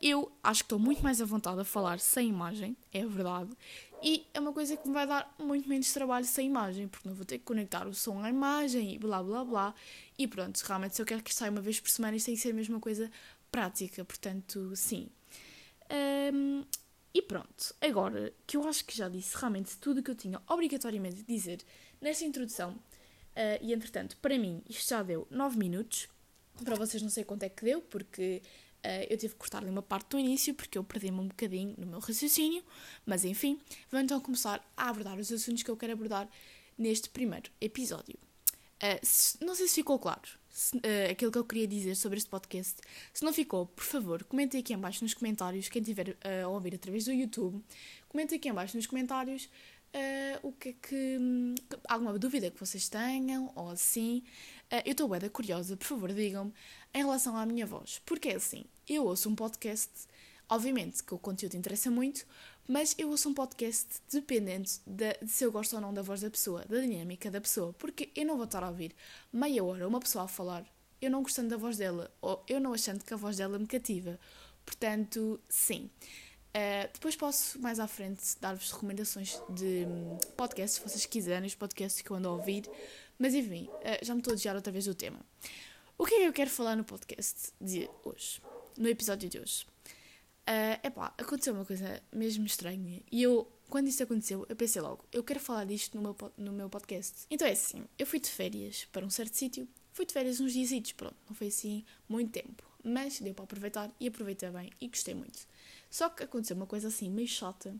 eu 0.00 0.30
acho 0.42 0.62
que 0.62 0.66
estou 0.66 0.78
muito 0.78 1.02
mais 1.02 1.20
à 1.20 1.24
vontade 1.24 1.60
a 1.60 1.64
falar 1.64 1.98
sem 1.98 2.28
imagem, 2.28 2.76
é 2.92 3.04
verdade, 3.04 3.50
e 4.02 4.26
é 4.32 4.40
uma 4.40 4.52
coisa 4.52 4.76
que 4.76 4.86
me 4.86 4.94
vai 4.94 5.06
dar 5.06 5.34
muito 5.38 5.68
menos 5.68 5.92
trabalho 5.92 6.24
sem 6.24 6.46
imagem, 6.46 6.86
porque 6.86 7.08
não 7.08 7.14
vou 7.14 7.24
ter 7.24 7.38
que 7.38 7.44
conectar 7.44 7.86
o 7.86 7.94
som 7.94 8.22
à 8.22 8.28
imagem 8.28 8.94
e 8.94 8.98
blá 8.98 9.22
blá 9.22 9.44
blá. 9.44 9.74
E 10.16 10.26
pronto, 10.26 10.58
realmente 10.60 10.94
se 10.94 11.02
eu 11.02 11.06
quero 11.06 11.22
que 11.22 11.34
saia 11.34 11.50
uma 11.50 11.60
vez 11.60 11.80
por 11.80 11.90
semana, 11.90 12.16
isto 12.16 12.26
tem 12.26 12.34
que 12.34 12.40
ser 12.40 12.50
a 12.50 12.54
mesma 12.54 12.78
coisa 12.78 13.10
prática, 13.50 14.04
portanto, 14.04 14.74
sim. 14.76 15.08
Um, 16.32 16.64
e 17.12 17.22
pronto, 17.22 17.74
agora 17.80 18.32
que 18.46 18.56
eu 18.56 18.68
acho 18.68 18.84
que 18.84 18.96
já 18.96 19.08
disse 19.08 19.36
realmente 19.36 19.76
tudo 19.78 20.00
o 20.00 20.02
que 20.02 20.10
eu 20.10 20.14
tinha 20.14 20.40
obrigatoriamente 20.48 21.16
de 21.16 21.24
dizer 21.24 21.60
nesta 22.00 22.24
introdução, 22.24 22.72
uh, 22.72 23.58
e 23.60 23.72
entretanto, 23.72 24.16
para 24.18 24.38
mim, 24.38 24.62
isto 24.68 24.90
já 24.90 25.02
deu 25.02 25.26
9 25.30 25.58
minutos. 25.58 26.08
Para 26.64 26.74
vocês 26.74 27.02
não 27.02 27.10
sei 27.10 27.24
quanto 27.24 27.44
é 27.44 27.48
que 27.48 27.64
deu, 27.64 27.80
porque 27.80 28.42
Uh, 28.84 29.06
eu 29.10 29.18
tive 29.18 29.34
que 29.34 29.40
cortar-lhe 29.40 29.68
uma 29.68 29.82
parte 29.82 30.10
do 30.10 30.18
início 30.18 30.54
porque 30.54 30.78
eu 30.78 30.84
perdi-me 30.84 31.18
um 31.18 31.28
bocadinho 31.28 31.74
no 31.76 31.86
meu 31.86 31.98
raciocínio, 31.98 32.62
mas 33.04 33.24
enfim, 33.24 33.60
vamos 33.90 34.04
então 34.04 34.20
começar 34.20 34.64
a 34.76 34.88
abordar 34.88 35.18
os 35.18 35.32
assuntos 35.32 35.62
que 35.62 35.70
eu 35.70 35.76
quero 35.76 35.92
abordar 35.94 36.28
neste 36.76 37.08
primeiro 37.10 37.50
episódio. 37.60 38.16
Uh, 38.76 38.98
se, 39.02 39.44
não 39.44 39.56
sei 39.56 39.66
se 39.66 39.74
ficou 39.74 39.98
claro 39.98 40.28
se, 40.48 40.76
uh, 40.76 41.10
aquilo 41.10 41.32
que 41.32 41.38
eu 41.38 41.44
queria 41.44 41.66
dizer 41.66 41.96
sobre 41.96 42.18
este 42.18 42.30
podcast. 42.30 42.80
Se 43.12 43.24
não 43.24 43.32
ficou, 43.32 43.66
por 43.66 43.82
favor, 43.84 44.22
comentem 44.24 44.60
aqui 44.60 44.72
embaixo 44.72 45.02
nos 45.02 45.12
comentários, 45.12 45.68
quem 45.68 45.82
estiver 45.82 46.16
a 46.22 46.46
ouvir 46.46 46.76
através 46.76 47.04
do 47.04 47.12
YouTube, 47.12 47.60
comentem 48.08 48.38
aqui 48.38 48.48
embaixo 48.48 48.76
nos 48.76 48.86
comentários 48.86 49.48
o 50.42 50.52
que 50.52 50.70
é 50.70 50.72
que. 50.72 51.18
Alguma 51.88 52.18
dúvida 52.18 52.50
que 52.50 52.60
vocês 52.60 52.88
tenham, 52.88 53.52
ou 53.54 53.70
assim. 53.70 54.22
eu 54.84 54.92
estou 54.92 55.08
bem 55.08 55.28
curiosa, 55.30 55.76
por 55.76 55.86
favor, 55.86 56.12
digam-me 56.12 56.52
em 56.94 56.98
relação 56.98 57.36
à 57.36 57.46
minha 57.46 57.66
voz. 57.66 58.00
Porque 58.04 58.28
é 58.30 58.36
assim, 58.36 58.64
eu 58.88 59.04
ouço 59.04 59.28
um 59.28 59.34
podcast, 59.34 59.90
obviamente 60.48 61.02
que 61.02 61.14
o 61.14 61.18
conteúdo 61.18 61.56
interessa 61.56 61.90
muito, 61.90 62.26
Mas 62.70 62.94
eu 62.98 63.08
ouço 63.08 63.30
um 63.30 63.34
podcast 63.34 63.88
dependente 64.12 64.80
de, 64.86 65.14
de, 65.22 65.28
se 65.28 65.42
eu 65.42 65.50
gosto 65.50 65.74
ou 65.74 65.80
não 65.80 65.94
da 65.94 66.02
voz 66.02 66.20
da 66.20 66.28
pessoa, 66.30 66.66
da 66.66 66.78
dinâmica 66.78 67.30
da 67.30 67.40
pessoa, 67.40 67.72
porque 67.72 68.10
eu 68.14 68.26
não 68.26 68.36
vou 68.36 68.44
estar 68.44 68.62
a 68.62 68.68
ouvir 68.68 68.94
meia 69.32 69.64
hora 69.64 69.88
uma 69.88 69.98
pessoa 69.98 70.26
a 70.26 70.28
falar, 70.28 70.66
eu 71.00 71.10
não 71.10 71.22
gostando 71.22 71.48
da 71.48 71.56
voz 71.56 71.78
dela, 71.78 72.12
ou 72.20 72.44
eu 72.46 72.60
não 72.60 72.74
achando 72.74 73.02
que 73.04 73.14
a 73.14 73.16
voz 73.16 73.38
dela 73.38 73.58
me 73.58 73.66
cativa. 73.66 74.20
Portanto, 74.66 75.40
sim. 75.48 75.88
Uh, 76.48 76.90
depois 76.92 77.14
posso, 77.14 77.60
mais 77.60 77.78
à 77.78 77.86
frente, 77.86 78.22
dar-vos 78.40 78.70
recomendações 78.70 79.40
de 79.50 79.86
um, 79.86 80.16
podcasts, 80.36 80.80
se 80.80 80.88
vocês 80.88 81.06
quiserem, 81.06 81.46
os 81.46 81.54
podcasts 81.54 82.00
que 82.02 82.10
eu 82.10 82.16
ando 82.16 82.28
a 82.28 82.32
ouvir. 82.32 82.68
Mas 83.18 83.34
enfim, 83.34 83.64
uh, 83.64 84.04
já 84.04 84.14
me 84.14 84.20
estou 84.20 84.32
a 84.32 84.34
desviar 84.34 84.56
outra 84.56 84.72
vez 84.72 84.84
do 84.84 84.94
tema. 84.94 85.20
O 85.96 86.06
que 86.06 86.14
é 86.14 86.18
que 86.18 86.24
eu 86.24 86.32
quero 86.32 86.50
falar 86.50 86.76
no 86.76 86.84
podcast 86.84 87.52
de 87.60 87.88
hoje? 88.04 88.40
No 88.76 88.88
episódio 88.88 89.28
de 89.28 89.38
hoje? 89.38 89.66
Uh, 90.48 90.86
epá, 90.86 91.12
aconteceu 91.18 91.52
uma 91.52 91.64
coisa 91.64 92.02
mesmo 92.10 92.46
estranha. 92.46 93.02
E 93.12 93.22
eu, 93.22 93.46
quando 93.68 93.88
isso 93.88 94.02
aconteceu, 94.02 94.46
eu 94.48 94.56
pensei 94.56 94.80
logo, 94.80 95.04
eu 95.12 95.22
quero 95.22 95.40
falar 95.40 95.66
disto 95.66 95.94
no 95.94 96.02
meu, 96.02 96.16
no 96.38 96.52
meu 96.52 96.70
podcast. 96.70 97.26
Então 97.30 97.46
é 97.46 97.52
assim, 97.52 97.84
eu 97.98 98.06
fui 98.06 98.18
de 98.18 98.30
férias 98.30 98.86
para 98.90 99.04
um 99.04 99.10
certo 99.10 99.34
sítio. 99.34 99.68
Fui 99.92 100.06
de 100.06 100.12
férias 100.12 100.40
uns 100.40 100.52
dias, 100.52 100.92
pronto, 100.92 101.16
não 101.28 101.34
foi 101.34 101.48
assim 101.48 101.84
muito 102.08 102.30
tempo. 102.30 102.62
Mas 102.82 103.20
deu 103.20 103.34
para 103.34 103.44
aproveitar 103.44 103.90
e 104.00 104.06
aproveitei 104.06 104.48
bem 104.50 104.70
e 104.80 104.88
gostei 104.88 105.14
muito. 105.14 105.46
Só 105.90 106.08
que 106.08 106.22
aconteceu 106.22 106.56
uma 106.56 106.66
coisa 106.66 106.88
assim 106.88 107.10
meio 107.10 107.28
chata. 107.28 107.70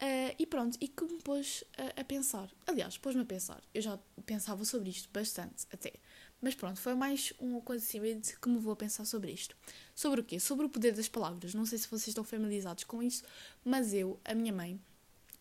Uh, 0.00 0.30
e 0.38 0.46
pronto, 0.46 0.78
e 0.80 0.86
que 0.86 1.04
me 1.04 1.20
pôs 1.22 1.64
a, 1.76 2.00
a 2.00 2.04
pensar. 2.04 2.48
Aliás, 2.66 2.96
pôs-me 2.96 3.22
a 3.22 3.24
pensar. 3.24 3.60
Eu 3.74 3.82
já 3.82 3.98
pensava 4.24 4.64
sobre 4.64 4.90
isto 4.90 5.08
bastante, 5.12 5.66
até. 5.72 5.92
Mas 6.40 6.54
pronto, 6.54 6.80
foi 6.80 6.94
mais 6.94 7.32
um 7.40 7.58
acontecimento 7.58 8.38
que 8.40 8.48
me 8.48 8.58
vou 8.58 8.72
a 8.72 8.76
pensar 8.76 9.04
sobre 9.04 9.32
isto. 9.32 9.56
Sobre 9.94 10.20
o 10.20 10.24
quê? 10.24 10.38
Sobre 10.38 10.66
o 10.66 10.68
poder 10.68 10.92
das 10.92 11.08
palavras. 11.08 11.52
Não 11.52 11.66
sei 11.66 11.78
se 11.78 11.88
vocês 11.88 12.08
estão 12.08 12.22
familiarizados 12.22 12.84
com 12.84 13.02
isso, 13.02 13.24
mas 13.64 13.92
eu, 13.92 14.20
a 14.24 14.34
minha 14.34 14.52
mãe, 14.52 14.80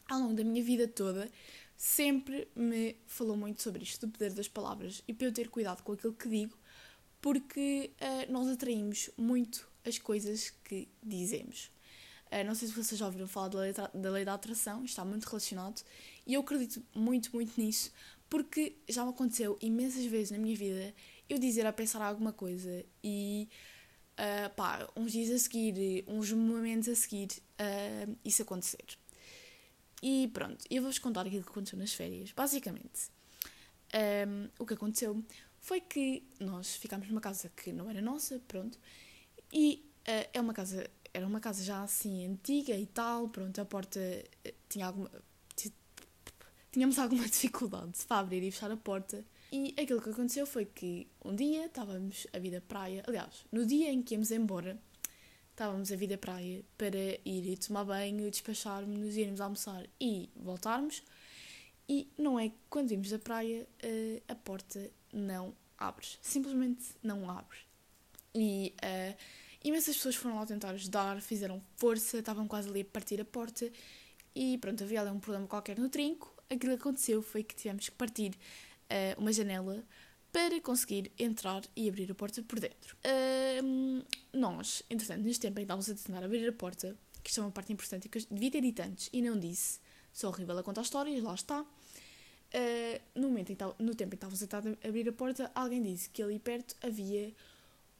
ao 0.09 0.19
longo 0.19 0.33
da 0.33 0.43
minha 0.43 0.63
vida 0.63 0.87
toda, 0.87 1.29
sempre 1.75 2.47
me 2.55 2.95
falou 3.05 3.37
muito 3.37 3.61
sobre 3.61 3.83
isto, 3.83 4.07
do 4.07 4.11
poder 4.11 4.33
das 4.33 4.47
palavras. 4.47 5.03
E 5.07 5.13
para 5.13 5.27
eu 5.27 5.31
ter 5.31 5.49
cuidado 5.49 5.83
com 5.83 5.91
aquilo 5.91 6.13
que 6.13 6.27
digo, 6.27 6.57
porque 7.21 7.91
uh, 8.01 8.31
nós 8.31 8.47
atraímos 8.47 9.11
muito 9.15 9.69
as 9.85 9.99
coisas 9.99 10.49
que 10.63 10.87
dizemos. 11.03 11.71
Uh, 12.31 12.45
não 12.45 12.55
sei 12.55 12.67
se 12.67 12.73
vocês 12.73 12.99
já 12.99 13.05
ouviram 13.05 13.27
falar 13.27 13.49
da 13.49 13.59
lei, 13.59 13.73
da 13.73 14.09
lei 14.09 14.25
da 14.25 14.33
atração, 14.33 14.83
está 14.83 15.03
muito 15.05 15.25
relacionado. 15.25 15.83
E 16.25 16.33
eu 16.33 16.41
acredito 16.41 16.83
muito, 16.93 17.33
muito 17.33 17.59
nisso, 17.59 17.91
porque 18.29 18.77
já 18.87 19.03
me 19.03 19.11
aconteceu 19.11 19.57
imensas 19.61 20.05
vezes 20.05 20.31
na 20.31 20.37
minha 20.37 20.55
vida 20.55 20.93
eu 21.29 21.37
dizer 21.37 21.65
a 21.65 21.73
pensar 21.73 22.01
alguma 22.01 22.31
coisa 22.31 22.85
e 23.03 23.49
uh, 24.17 24.53
pá, 24.55 24.87
uns 24.95 25.11
dias 25.11 25.29
a 25.29 25.39
seguir, 25.39 26.03
uns 26.07 26.31
momentos 26.31 26.89
a 26.89 26.95
seguir, 26.95 27.29
uh, 27.59 28.17
isso 28.23 28.41
acontecer. 28.41 28.85
E 30.01 30.29
pronto, 30.33 30.63
eu 30.69 30.81
vou-vos 30.81 30.99
contar 30.99 31.21
aquilo 31.21 31.43
que 31.43 31.49
aconteceu 31.49 31.77
nas 31.77 31.93
férias. 31.93 32.31
Basicamente, 32.31 33.09
um, 34.27 34.49
o 34.59 34.65
que 34.65 34.73
aconteceu 34.73 35.23
foi 35.59 35.81
que 35.81 36.23
nós 36.39 36.75
ficámos 36.75 37.07
numa 37.07 37.21
casa 37.21 37.51
que 37.55 37.73
não 37.73 37.89
era 37.89 38.01
nossa, 38.01 38.39
pronto, 38.47 38.79
e 39.51 39.83
uh, 40.07 40.29
é 40.33 40.41
uma 40.41 40.53
casa, 40.53 40.89
era 41.17 41.25
uma 41.25 41.39
casa 41.39 41.63
já 41.63 41.81
assim 41.81 42.27
antiga 42.27 42.75
e 42.75 42.85
tal, 42.85 43.27
pronto, 43.29 43.59
a 43.59 43.65
porta 43.65 43.99
tinha 44.69 44.85
alguma 44.85 45.09
tínhamos 46.71 46.99
alguma 46.99 47.25
dificuldade 47.27 48.05
para 48.07 48.19
abrir 48.19 48.43
e 48.43 48.51
fechar 48.51 48.69
a 48.69 48.77
porta. 48.77 49.25
E 49.51 49.73
aquilo 49.79 49.99
que 49.99 50.09
aconteceu 50.09 50.45
foi 50.45 50.65
que 50.65 51.07
um 51.25 51.33
dia 51.33 51.65
estávamos 51.65 52.27
a 52.31 52.37
vir 52.37 52.55
à 52.55 52.61
praia, 52.61 53.03
aliás, 53.07 53.45
no 53.51 53.65
dia 53.65 53.91
em 53.91 54.03
que 54.03 54.13
íamos 54.13 54.29
embora, 54.29 54.79
estávamos 55.49 55.91
a 55.91 55.95
vir 55.95 56.13
à 56.13 56.17
praia 56.19 56.63
para 56.77 57.19
ir 57.25 57.57
tomar 57.57 57.83
banho, 57.83 58.29
despachar-nos, 58.29 59.17
irmos 59.17 59.41
almoçar 59.41 59.87
e 59.99 60.29
voltarmos. 60.35 61.01
E 61.89 62.11
não 62.17 62.37
é 62.37 62.49
que 62.49 62.57
quando 62.69 62.89
vimos 62.89 63.09
da 63.09 63.17
praia 63.17 63.67
eh, 63.79 64.21
a 64.27 64.35
porta 64.35 64.91
não 65.11 65.55
abre, 65.77 66.05
simplesmente 66.21 66.83
não 67.01 67.27
abre. 67.29 67.57
E 68.35 68.75
uh, 68.83 69.17
imensas 69.67 69.95
pessoas 69.95 70.15
foram 70.15 70.37
lá 70.37 70.45
tentar 70.45 70.71
ajudar, 70.71 71.21
fizeram 71.21 71.61
força, 71.75 72.19
estavam 72.19 72.47
quase 72.47 72.69
ali 72.69 72.81
a 72.81 72.85
partir 72.85 73.21
a 73.21 73.25
porta 73.25 73.69
e 74.35 74.57
pronto, 74.57 74.83
havia 74.83 75.01
ali 75.01 75.11
um 75.11 75.19
problema 75.19 75.47
qualquer 75.47 75.77
no 75.77 75.89
trinco 75.89 76.37
aquilo 76.49 76.73
que 76.73 76.81
aconteceu 76.81 77.21
foi 77.21 77.43
que 77.43 77.55
tivemos 77.55 77.89
que 77.89 77.95
partir 77.95 78.31
uh, 78.31 79.19
uma 79.19 79.31
janela 79.31 79.83
para 80.31 80.59
conseguir 80.61 81.11
entrar 81.17 81.63
e 81.75 81.87
abrir 81.87 82.11
a 82.11 82.15
porta 82.15 82.43
por 82.43 82.59
dentro. 82.59 82.95
Uh, 82.97 84.05
nós, 84.33 84.83
entretanto, 84.89 85.23
neste 85.23 85.41
tempo 85.41 85.59
em 85.59 85.63
que 85.63 85.73
estávamos 85.73 85.89
a 85.89 85.95
tentar 85.95 86.23
abrir 86.23 86.47
a 86.47 86.53
porta, 86.53 86.95
que 87.23 87.29
isto 87.29 87.39
é 87.39 87.43
uma 87.43 87.51
parte 87.51 87.73
importante 87.73 88.07
que 88.07 88.17
eu 88.17 88.23
devia 88.29 88.51
ter 88.51 88.61
dito 88.61 88.81
antes 88.81 89.09
e 89.11 89.21
não 89.21 89.39
disse, 89.39 89.79
sou 90.13 90.29
horrível 90.29 90.57
a 90.57 90.63
contar 90.63 90.81
histórias, 90.81 91.21
lá 91.23 91.33
está. 91.33 91.61
Uh, 91.61 93.01
no, 93.15 93.27
momento 93.27 93.51
no 93.79 93.93
tempo 93.93 94.15
em 94.15 94.17
que 94.17 94.25
estávamos 94.25 94.43
a 94.43 94.47
tentar 94.47 94.87
abrir 94.87 95.09
a 95.09 95.13
porta, 95.13 95.51
alguém 95.55 95.81
disse 95.81 96.09
que 96.09 96.21
ali 96.21 96.39
perto 96.39 96.75
havia 96.81 97.33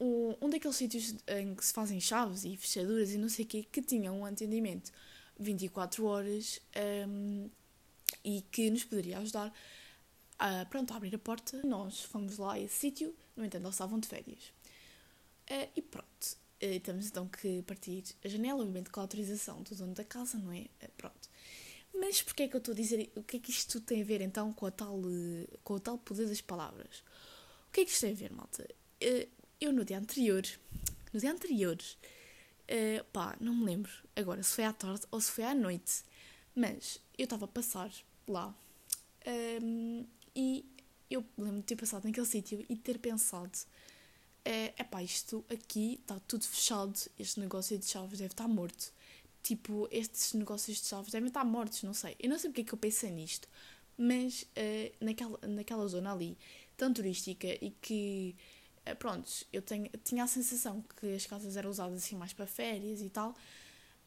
um, 0.00 0.34
um 0.40 0.50
daqueles 0.50 0.76
sítios 0.76 1.14
em 1.26 1.54
que 1.54 1.64
se 1.64 1.72
fazem 1.72 2.00
chaves 2.00 2.44
e 2.44 2.56
fechaduras 2.56 3.12
e 3.12 3.18
não 3.18 3.28
sei 3.28 3.44
o 3.44 3.48
quê, 3.48 3.66
que 3.70 3.82
tinham 3.82 4.20
um 4.20 4.24
atendimento 4.24 4.92
24 5.38 6.04
horas 6.04 6.60
um, 7.08 7.48
e 8.24 8.42
que 8.50 8.70
nos 8.70 8.84
poderia 8.84 9.18
ajudar 9.18 9.52
a, 10.38 10.64
pronto, 10.66 10.92
a 10.92 10.96
abrir 10.96 11.14
a 11.14 11.18
porta. 11.18 11.60
Nós 11.64 12.00
fomos 12.00 12.38
lá 12.38 12.54
a 12.54 12.60
esse 12.60 12.74
sítio, 12.74 13.14
no 13.36 13.44
entanto, 13.44 13.64
eles 13.64 13.74
estavam 13.74 13.98
de 13.98 14.08
férias. 14.08 14.52
Uh, 15.50 15.68
e 15.74 15.82
pronto, 15.82 16.36
uh, 16.62 16.80
temos 16.80 17.06
então 17.06 17.26
que 17.26 17.62
partir 17.62 18.04
a 18.24 18.28
janela, 18.28 18.60
obviamente 18.60 18.90
com 18.90 19.00
a 19.00 19.04
autorização 19.04 19.62
do 19.62 19.74
dono 19.74 19.94
da 19.94 20.04
casa, 20.04 20.38
não 20.38 20.52
é? 20.52 20.66
Uh, 20.82 20.90
pronto. 20.96 21.28
Mas 21.94 22.22
porquê 22.22 22.44
é 22.44 22.48
que 22.48 22.54
eu 22.54 22.58
estou 22.58 22.72
a 22.72 22.76
dizer, 22.76 23.10
o 23.16 23.22
que 23.22 23.38
é 23.38 23.40
que 23.40 23.50
isto 23.50 23.80
tem 23.80 24.02
a 24.02 24.04
ver 24.04 24.20
então 24.20 24.52
com, 24.52 24.66
a 24.66 24.70
tal, 24.70 25.00
com 25.64 25.74
o 25.74 25.80
tal 25.80 25.98
poder 25.98 26.28
das 26.28 26.40
palavras? 26.40 27.02
O 27.68 27.72
que 27.72 27.80
é 27.80 27.84
que 27.84 27.90
isto 27.90 28.02
tem 28.02 28.12
a 28.12 28.14
ver, 28.14 28.32
malta? 28.32 28.68
Eu 29.60 29.72
no 29.72 29.84
dia 29.84 29.98
anterior, 29.98 30.42
no 31.12 31.20
dia 31.20 31.32
anterior, 31.32 31.78
pá, 33.12 33.36
não 33.40 33.54
me 33.54 33.64
lembro 33.64 33.90
agora 34.14 34.42
se 34.42 34.54
foi 34.54 34.64
à 34.64 34.72
tarde 34.72 35.02
ou 35.10 35.20
se 35.20 35.30
foi 35.30 35.44
à 35.44 35.54
noite, 35.54 36.04
mas 36.54 37.00
eu 37.16 37.24
estava 37.24 37.44
a 37.44 37.48
passar 37.48 37.90
lá 38.26 38.54
um, 39.62 40.06
e 40.34 40.64
eu 41.10 41.24
lembro 41.36 41.60
de 41.60 41.64
ter 41.64 41.76
passado 41.76 42.04
naquele 42.04 42.26
sítio 42.26 42.64
e 42.68 42.76
ter 42.76 42.98
pensado: 42.98 43.58
é 44.44 44.74
uh, 44.80 44.84
pá, 44.86 45.02
isto 45.02 45.44
aqui 45.50 45.98
está 46.00 46.18
tudo 46.20 46.44
fechado, 46.44 46.98
este 47.18 47.40
negócio 47.40 47.78
de 47.78 47.86
chaves 47.86 48.18
deve 48.18 48.32
estar 48.32 48.48
morto. 48.48 48.92
Tipo, 49.42 49.88
estes 49.90 50.34
negócios 50.34 50.80
de 50.80 50.86
chaves 50.88 51.12
devem 51.12 51.28
estar 51.28 51.44
mortos, 51.44 51.82
não 51.82 51.94
sei. 51.94 52.16
Eu 52.18 52.28
não 52.28 52.38
sei 52.38 52.50
porque 52.50 52.62
é 52.62 52.64
que 52.64 52.74
eu 52.74 52.78
pensei 52.78 53.10
nisto, 53.10 53.48
mas 53.96 54.42
uh, 54.42 55.04
naquela, 55.04 55.38
naquela 55.42 55.86
zona 55.86 56.12
ali, 56.12 56.36
tão 56.76 56.92
turística 56.92 57.46
e 57.46 57.70
que, 57.80 58.34
uh, 58.90 58.96
pronto, 58.96 59.30
eu 59.52 59.62
tenho, 59.62 59.88
tinha 60.04 60.24
a 60.24 60.26
sensação 60.26 60.84
que 61.00 61.14
as 61.14 61.26
casas 61.26 61.56
eram 61.56 61.70
usadas 61.70 62.02
assim 62.02 62.16
mais 62.16 62.32
para 62.32 62.46
férias 62.46 63.00
e 63.00 63.10
tal 63.10 63.34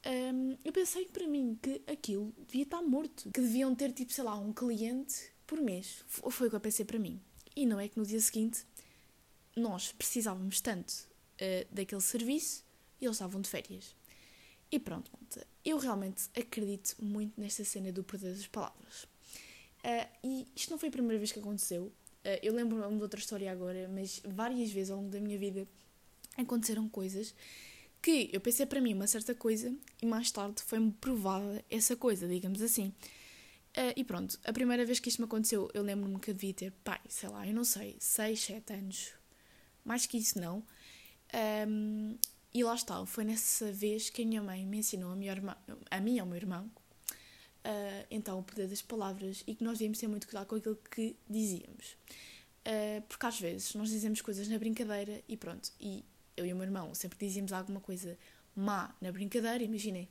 um, 0.06 0.58
eu 0.66 0.72
pensei 0.72 1.06
para 1.06 1.28
mim 1.28 1.58
que 1.62 1.82
aquilo 1.88 2.34
devia 2.48 2.64
estar 2.64 2.82
morto, 2.82 3.30
que 3.32 3.40
deviam 3.40 3.74
ter 3.76 3.92
tipo, 3.92 4.12
sei 4.12 4.24
lá, 4.24 4.36
um 4.36 4.52
cliente 4.52 5.32
por 5.46 5.60
mês. 5.62 6.04
Foi 6.08 6.48
o 6.48 6.50
que 6.50 6.56
eu 6.56 6.60
pensei 6.60 6.86
para 6.86 6.98
mim. 6.98 7.22
E 7.56 7.66
não 7.66 7.80
é 7.80 7.88
que 7.88 8.00
no 8.00 8.06
dia 8.06 8.20
seguinte 8.20 8.66
nós 9.56 9.92
precisávamos 9.92 10.60
tanto 10.60 10.92
uh, 10.92 11.74
daquele 11.74 12.02
serviço 12.02 12.64
e 13.00 13.06
eles 13.06 13.16
estavam 13.16 13.42
de 13.42 13.50
férias. 13.50 13.96
E 14.72 14.80
pronto, 14.80 15.12
eu 15.64 15.78
realmente 15.78 16.30
acredito 16.36 16.96
muito 17.00 17.40
nesta 17.40 17.64
cena 17.64 17.92
do 17.92 18.04
poder 18.04 18.34
das 18.34 18.48
palavras. 18.48 19.04
Uh, 19.84 20.08
e 20.24 20.48
isto 20.56 20.72
não 20.72 20.80
foi 20.80 20.90
a 20.90 20.92
primeira 20.92 21.20
vez 21.20 21.32
que 21.32 21.40
aconteceu. 21.40 21.92
Uh, 22.24 22.40
eu 22.42 22.54
lembro-me 22.54 22.96
de 22.98 23.02
outra 23.02 23.20
história 23.20 23.52
agora, 23.52 23.90
mas 23.92 24.22
várias 24.26 24.72
vezes 24.72 24.92
ao 24.92 24.98
longo 24.98 25.10
da 25.10 25.20
minha 25.20 25.38
vida 25.38 25.68
aconteceram 26.38 26.88
coisas 26.88 27.34
que 28.02 28.30
eu 28.34 28.42
pensei 28.42 28.66
para 28.66 28.82
mim 28.82 28.94
uma 28.94 29.06
certa 29.06 29.36
coisa 29.36 29.74
e 30.02 30.06
mais 30.06 30.32
tarde 30.32 30.62
foi-me 30.64 30.92
provada 30.92 31.64
essa 31.70 31.96
coisa, 31.96 32.28
digamos 32.28 32.62
assim. 32.62 32.94
Uh, 33.78 33.94
e 33.96 34.04
pronto, 34.04 34.38
a 34.44 34.52
primeira 34.52 34.86
vez 34.86 35.00
que 35.00 35.08
isto 35.08 35.20
me 35.20 35.26
aconteceu, 35.26 35.70
eu 35.74 35.84
lembro-me 35.84 36.20
que 36.20 36.34
devia 36.34 36.54
ter, 36.54 36.72
pai, 36.84 37.00
sei 37.08 37.30
lá, 37.30 37.48
eu 37.48 37.54
não 37.54 37.64
sei, 37.64 37.96
6, 38.00 38.40
7 38.40 38.74
anos, 38.74 39.14
mais 39.86 40.06
que 40.06 40.18
isso 40.18 40.40
não. 40.40 40.64
Um, 41.68 42.18
e 42.54 42.64
lá 42.64 42.76
está, 42.76 43.06
foi 43.06 43.24
nessa 43.24 43.72
vez 43.72 44.10
que 44.10 44.24
a 44.24 44.26
minha 44.26 44.42
mãe 44.42 44.66
me 44.66 44.80
ensinou 44.80 45.12
a, 45.12 45.16
minha 45.16 45.32
irmã, 45.32 45.56
a 45.90 46.02
mim 46.02 46.16
e 46.16 46.20
ao 46.20 46.26
meu 46.26 46.36
irmão, 46.36 46.70
uh, 47.66 48.06
então 48.10 48.40
o 48.40 48.44
poder 48.44 48.68
das 48.68 48.82
palavras 48.82 49.44
e 49.48 49.56
que 49.56 49.64
nós 49.64 49.78
devíamos 49.78 50.00
ter 50.00 50.08
muito 50.08 50.28
cuidado 50.28 50.48
com 50.48 50.56
aquilo 50.56 50.78
que 50.90 51.16
dizíamos. 51.30 51.98
Uh, 52.66 53.02
porque 53.08 53.26
às 53.26 53.40
vezes 53.40 53.74
nós 53.76 53.90
dizemos 53.90 54.22
coisas 54.22 54.48
na 54.48 54.58
brincadeira 54.58 55.22
e 55.28 55.36
pronto, 55.36 55.72
e 55.80 56.04
eu 56.38 56.46
e 56.46 56.54
o 56.54 56.56
meu 56.56 56.66
irmão 56.66 56.94
sempre 56.94 57.18
dizíamos 57.20 57.52
alguma 57.52 57.80
coisa 57.80 58.18
má 58.56 58.96
na 59.02 59.12
brincadeira, 59.12 59.64
imaginem. 59.64 60.08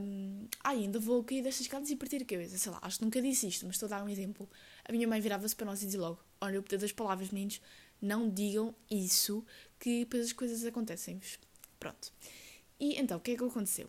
Um, 0.00 0.48
ainda 0.64 0.98
vou 0.98 1.22
cair 1.22 1.42
destas 1.42 1.62
escadas 1.62 1.90
e 1.90 1.96
partir 1.96 2.22
a 2.22 2.24
cabeça. 2.24 2.56
Sei 2.56 2.72
lá, 2.72 2.78
acho 2.82 2.98
que 2.98 3.04
nunca 3.04 3.20
disse 3.20 3.46
isto, 3.46 3.66
mas 3.66 3.76
estou 3.76 3.86
a 3.86 3.90
dar 3.90 4.04
um 4.04 4.08
exemplo. 4.08 4.48
A 4.84 4.92
minha 4.92 5.06
mãe 5.06 5.20
virava-se 5.20 5.54
para 5.54 5.66
nós 5.66 5.82
e 5.82 5.86
dizia 5.86 6.00
logo: 6.00 6.18
Olha, 6.40 6.58
o 6.58 6.62
poder 6.62 6.78
das 6.78 6.92
palavras, 6.92 7.30
meninos, 7.30 7.60
não 8.00 8.28
digam 8.28 8.74
isso, 8.90 9.44
que 9.78 10.00
depois 10.00 10.26
as 10.26 10.32
coisas 10.32 10.64
acontecem-vos. 10.64 11.38
Pronto. 11.78 12.12
E 12.78 12.98
então, 12.98 13.18
o 13.18 13.20
que 13.20 13.32
é 13.32 13.36
que 13.36 13.44
aconteceu? 13.44 13.88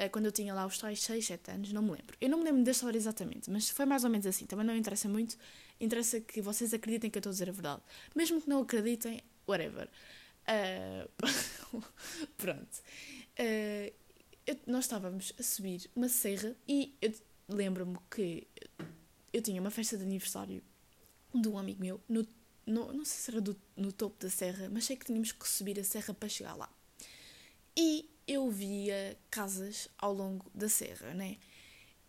Uh, 0.00 0.10
quando 0.10 0.26
eu 0.26 0.32
tinha 0.32 0.54
lá 0.54 0.66
os 0.66 0.78
tais 0.78 1.02
6, 1.02 1.26
7 1.26 1.50
anos, 1.50 1.72
não 1.72 1.82
me 1.82 1.90
lembro. 1.90 2.16
Eu 2.20 2.28
não 2.28 2.38
me 2.38 2.44
lembro 2.44 2.62
da 2.62 2.70
história 2.70 2.96
exatamente, 2.96 3.50
mas 3.50 3.68
foi 3.68 3.86
mais 3.86 4.04
ou 4.04 4.10
menos 4.10 4.26
assim. 4.26 4.46
Também 4.46 4.64
não 4.64 4.76
interessa 4.76 5.08
muito. 5.08 5.36
Interessa 5.80 6.20
que 6.20 6.40
vocês 6.40 6.72
acreditem 6.74 7.10
que 7.10 7.18
eu 7.18 7.20
estou 7.20 7.30
a 7.30 7.32
dizer 7.32 7.48
a 7.48 7.52
verdade. 7.52 7.82
Mesmo 8.14 8.40
que 8.40 8.48
não 8.48 8.62
acreditem, 8.62 9.20
whatever. 9.46 9.88
Uh, 10.48 11.82
pronto. 12.36 12.82
Uh, 13.38 13.92
eu, 14.46 14.56
nós 14.66 14.84
estávamos 14.84 15.32
a 15.38 15.42
subir 15.42 15.90
uma 15.94 16.08
serra 16.08 16.56
e 16.66 16.96
eu 17.02 17.12
lembro-me 17.48 17.98
que 18.10 18.46
eu 19.32 19.42
tinha 19.42 19.60
uma 19.60 19.70
festa 19.70 19.96
de 19.96 20.04
aniversário 20.04 20.62
de 21.34 21.48
um 21.48 21.58
amigo 21.58 21.80
meu, 21.80 22.00
no, 22.08 22.26
no, 22.66 22.92
não 22.92 23.04
sei 23.04 23.20
se 23.20 23.30
era 23.30 23.40
do, 23.40 23.56
no 23.76 23.92
topo 23.92 24.18
da 24.18 24.30
serra, 24.30 24.68
mas 24.70 24.84
sei 24.84 24.96
que 24.96 25.04
tínhamos 25.04 25.32
que 25.32 25.46
subir 25.46 25.78
a 25.78 25.84
serra 25.84 26.14
para 26.14 26.28
chegar 26.28 26.54
lá. 26.54 26.70
E 27.76 28.08
eu 28.28 28.50
via 28.50 29.18
casas 29.30 29.88
ao 29.98 30.12
longo 30.12 30.50
da 30.54 30.68
serra, 30.68 31.14
né? 31.14 31.38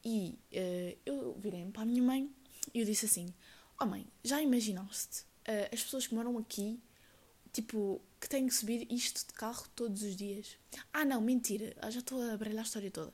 E 0.03 0.37
uh, 0.51 0.97
eu 1.05 1.37
virei-me 1.39 1.71
para 1.71 1.83
a 1.83 1.85
minha 1.85 2.03
mãe 2.03 2.29
e 2.73 2.79
eu 2.79 2.85
disse 2.85 3.05
assim: 3.05 3.33
Oh 3.79 3.85
mãe, 3.85 4.05
já 4.23 4.41
imaginaste 4.41 5.21
uh, 5.47 5.73
as 5.73 5.81
pessoas 5.81 6.05
que 6.05 6.13
moram 6.13 6.37
aqui, 6.37 6.79
tipo, 7.53 8.01
que 8.19 8.27
têm 8.27 8.47
que 8.47 8.53
subir 8.53 8.85
isto 8.91 9.25
de 9.27 9.33
carro 9.33 9.65
todos 9.75 10.03
os 10.03 10.15
dias? 10.15 10.57
Ah, 10.91 11.05
não, 11.05 11.21
mentira, 11.21 11.75
ah, 11.81 11.89
já 11.89 11.99
estou 11.99 12.21
a 12.21 12.37
baralhar 12.37 12.63
a 12.63 12.67
história 12.67 12.91
toda. 12.91 13.13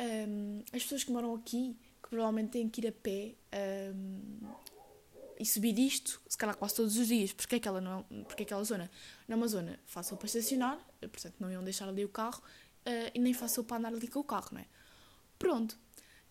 Um, 0.00 0.62
as 0.72 0.82
pessoas 0.82 1.04
que 1.04 1.10
moram 1.10 1.34
aqui, 1.34 1.76
que 2.02 2.08
provavelmente 2.08 2.50
têm 2.50 2.68
que 2.68 2.80
ir 2.80 2.88
a 2.88 2.92
pé 2.92 3.34
um, 3.94 4.48
e 5.42 5.46
subir 5.46 5.76
isto, 5.76 6.22
se 6.28 6.38
calhar 6.38 6.56
quase 6.56 6.76
todos 6.76 6.96
os 6.96 7.08
dias, 7.08 7.32
porque 7.32 7.56
aquela, 7.56 7.80
não, 7.80 8.04
porque 8.28 8.44
aquela 8.44 8.62
zona 8.62 8.88
não 9.26 9.34
é 9.34 9.36
uma 9.36 9.48
zona 9.48 9.76
fácil 9.86 10.16
para 10.16 10.26
estacionar, 10.26 10.78
portanto 11.00 11.34
não 11.40 11.50
iam 11.50 11.64
deixar 11.64 11.88
ali 11.88 12.04
o 12.04 12.08
carro, 12.08 12.40
uh, 12.86 13.10
e 13.12 13.18
nem 13.18 13.34
fácil 13.34 13.64
para 13.64 13.78
andar 13.78 13.88
ali 13.88 14.06
com 14.06 14.20
o 14.20 14.24
carro, 14.24 14.50
não 14.52 14.60
é? 14.60 14.66
Pronto. 15.40 15.72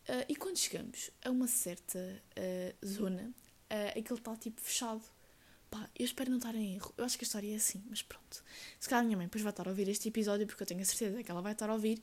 Uh, 0.08 0.24
e 0.30 0.36
quando 0.38 0.58
chegamos 0.58 1.12
a 1.26 1.30
uma 1.30 1.46
certa 1.46 2.00
uh, 2.00 2.88
zona, 2.88 3.34
uh, 3.70 4.00
aquilo 4.00 4.18
está 4.18 4.34
tipo 4.38 4.62
fechado. 4.62 5.04
Pá, 5.70 5.90
eu 5.94 6.06
espero 6.06 6.30
não 6.30 6.38
estar 6.38 6.56
em 6.56 6.76
erro. 6.76 6.94
Eu 6.98 7.04
acho 7.04 7.18
que 7.18 7.26
a 7.26 7.28
história 7.28 7.52
é 7.52 7.56
assim, 7.58 7.84
mas 7.90 8.02
pronto. 8.02 8.42
Se 8.80 8.88
calhar 8.88 9.04
a 9.04 9.06
minha 9.06 9.18
mãe 9.18 9.28
depois 9.28 9.42
vai 9.42 9.52
estar 9.52 9.68
a 9.68 9.72
ouvir 9.72 9.90
este 9.90 10.08
episódio, 10.08 10.48
porque 10.48 10.64
eu 10.64 10.68
tenho 10.68 10.82
a 10.82 10.86
certeza 10.86 11.22
que 11.22 11.30
ela 11.30 11.42
vai 11.42 11.52
estar 11.52 11.70
a 11.70 11.74
ouvir 11.74 12.02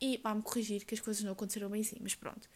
e 0.00 0.18
vai-me 0.18 0.42
corrigir 0.42 0.84
que 0.84 0.94
as 0.94 1.00
coisas 1.00 1.22
não 1.22 1.32
aconteceram 1.32 1.70
bem 1.70 1.82
assim, 1.82 1.98
mas 2.00 2.16
pronto. 2.16 2.48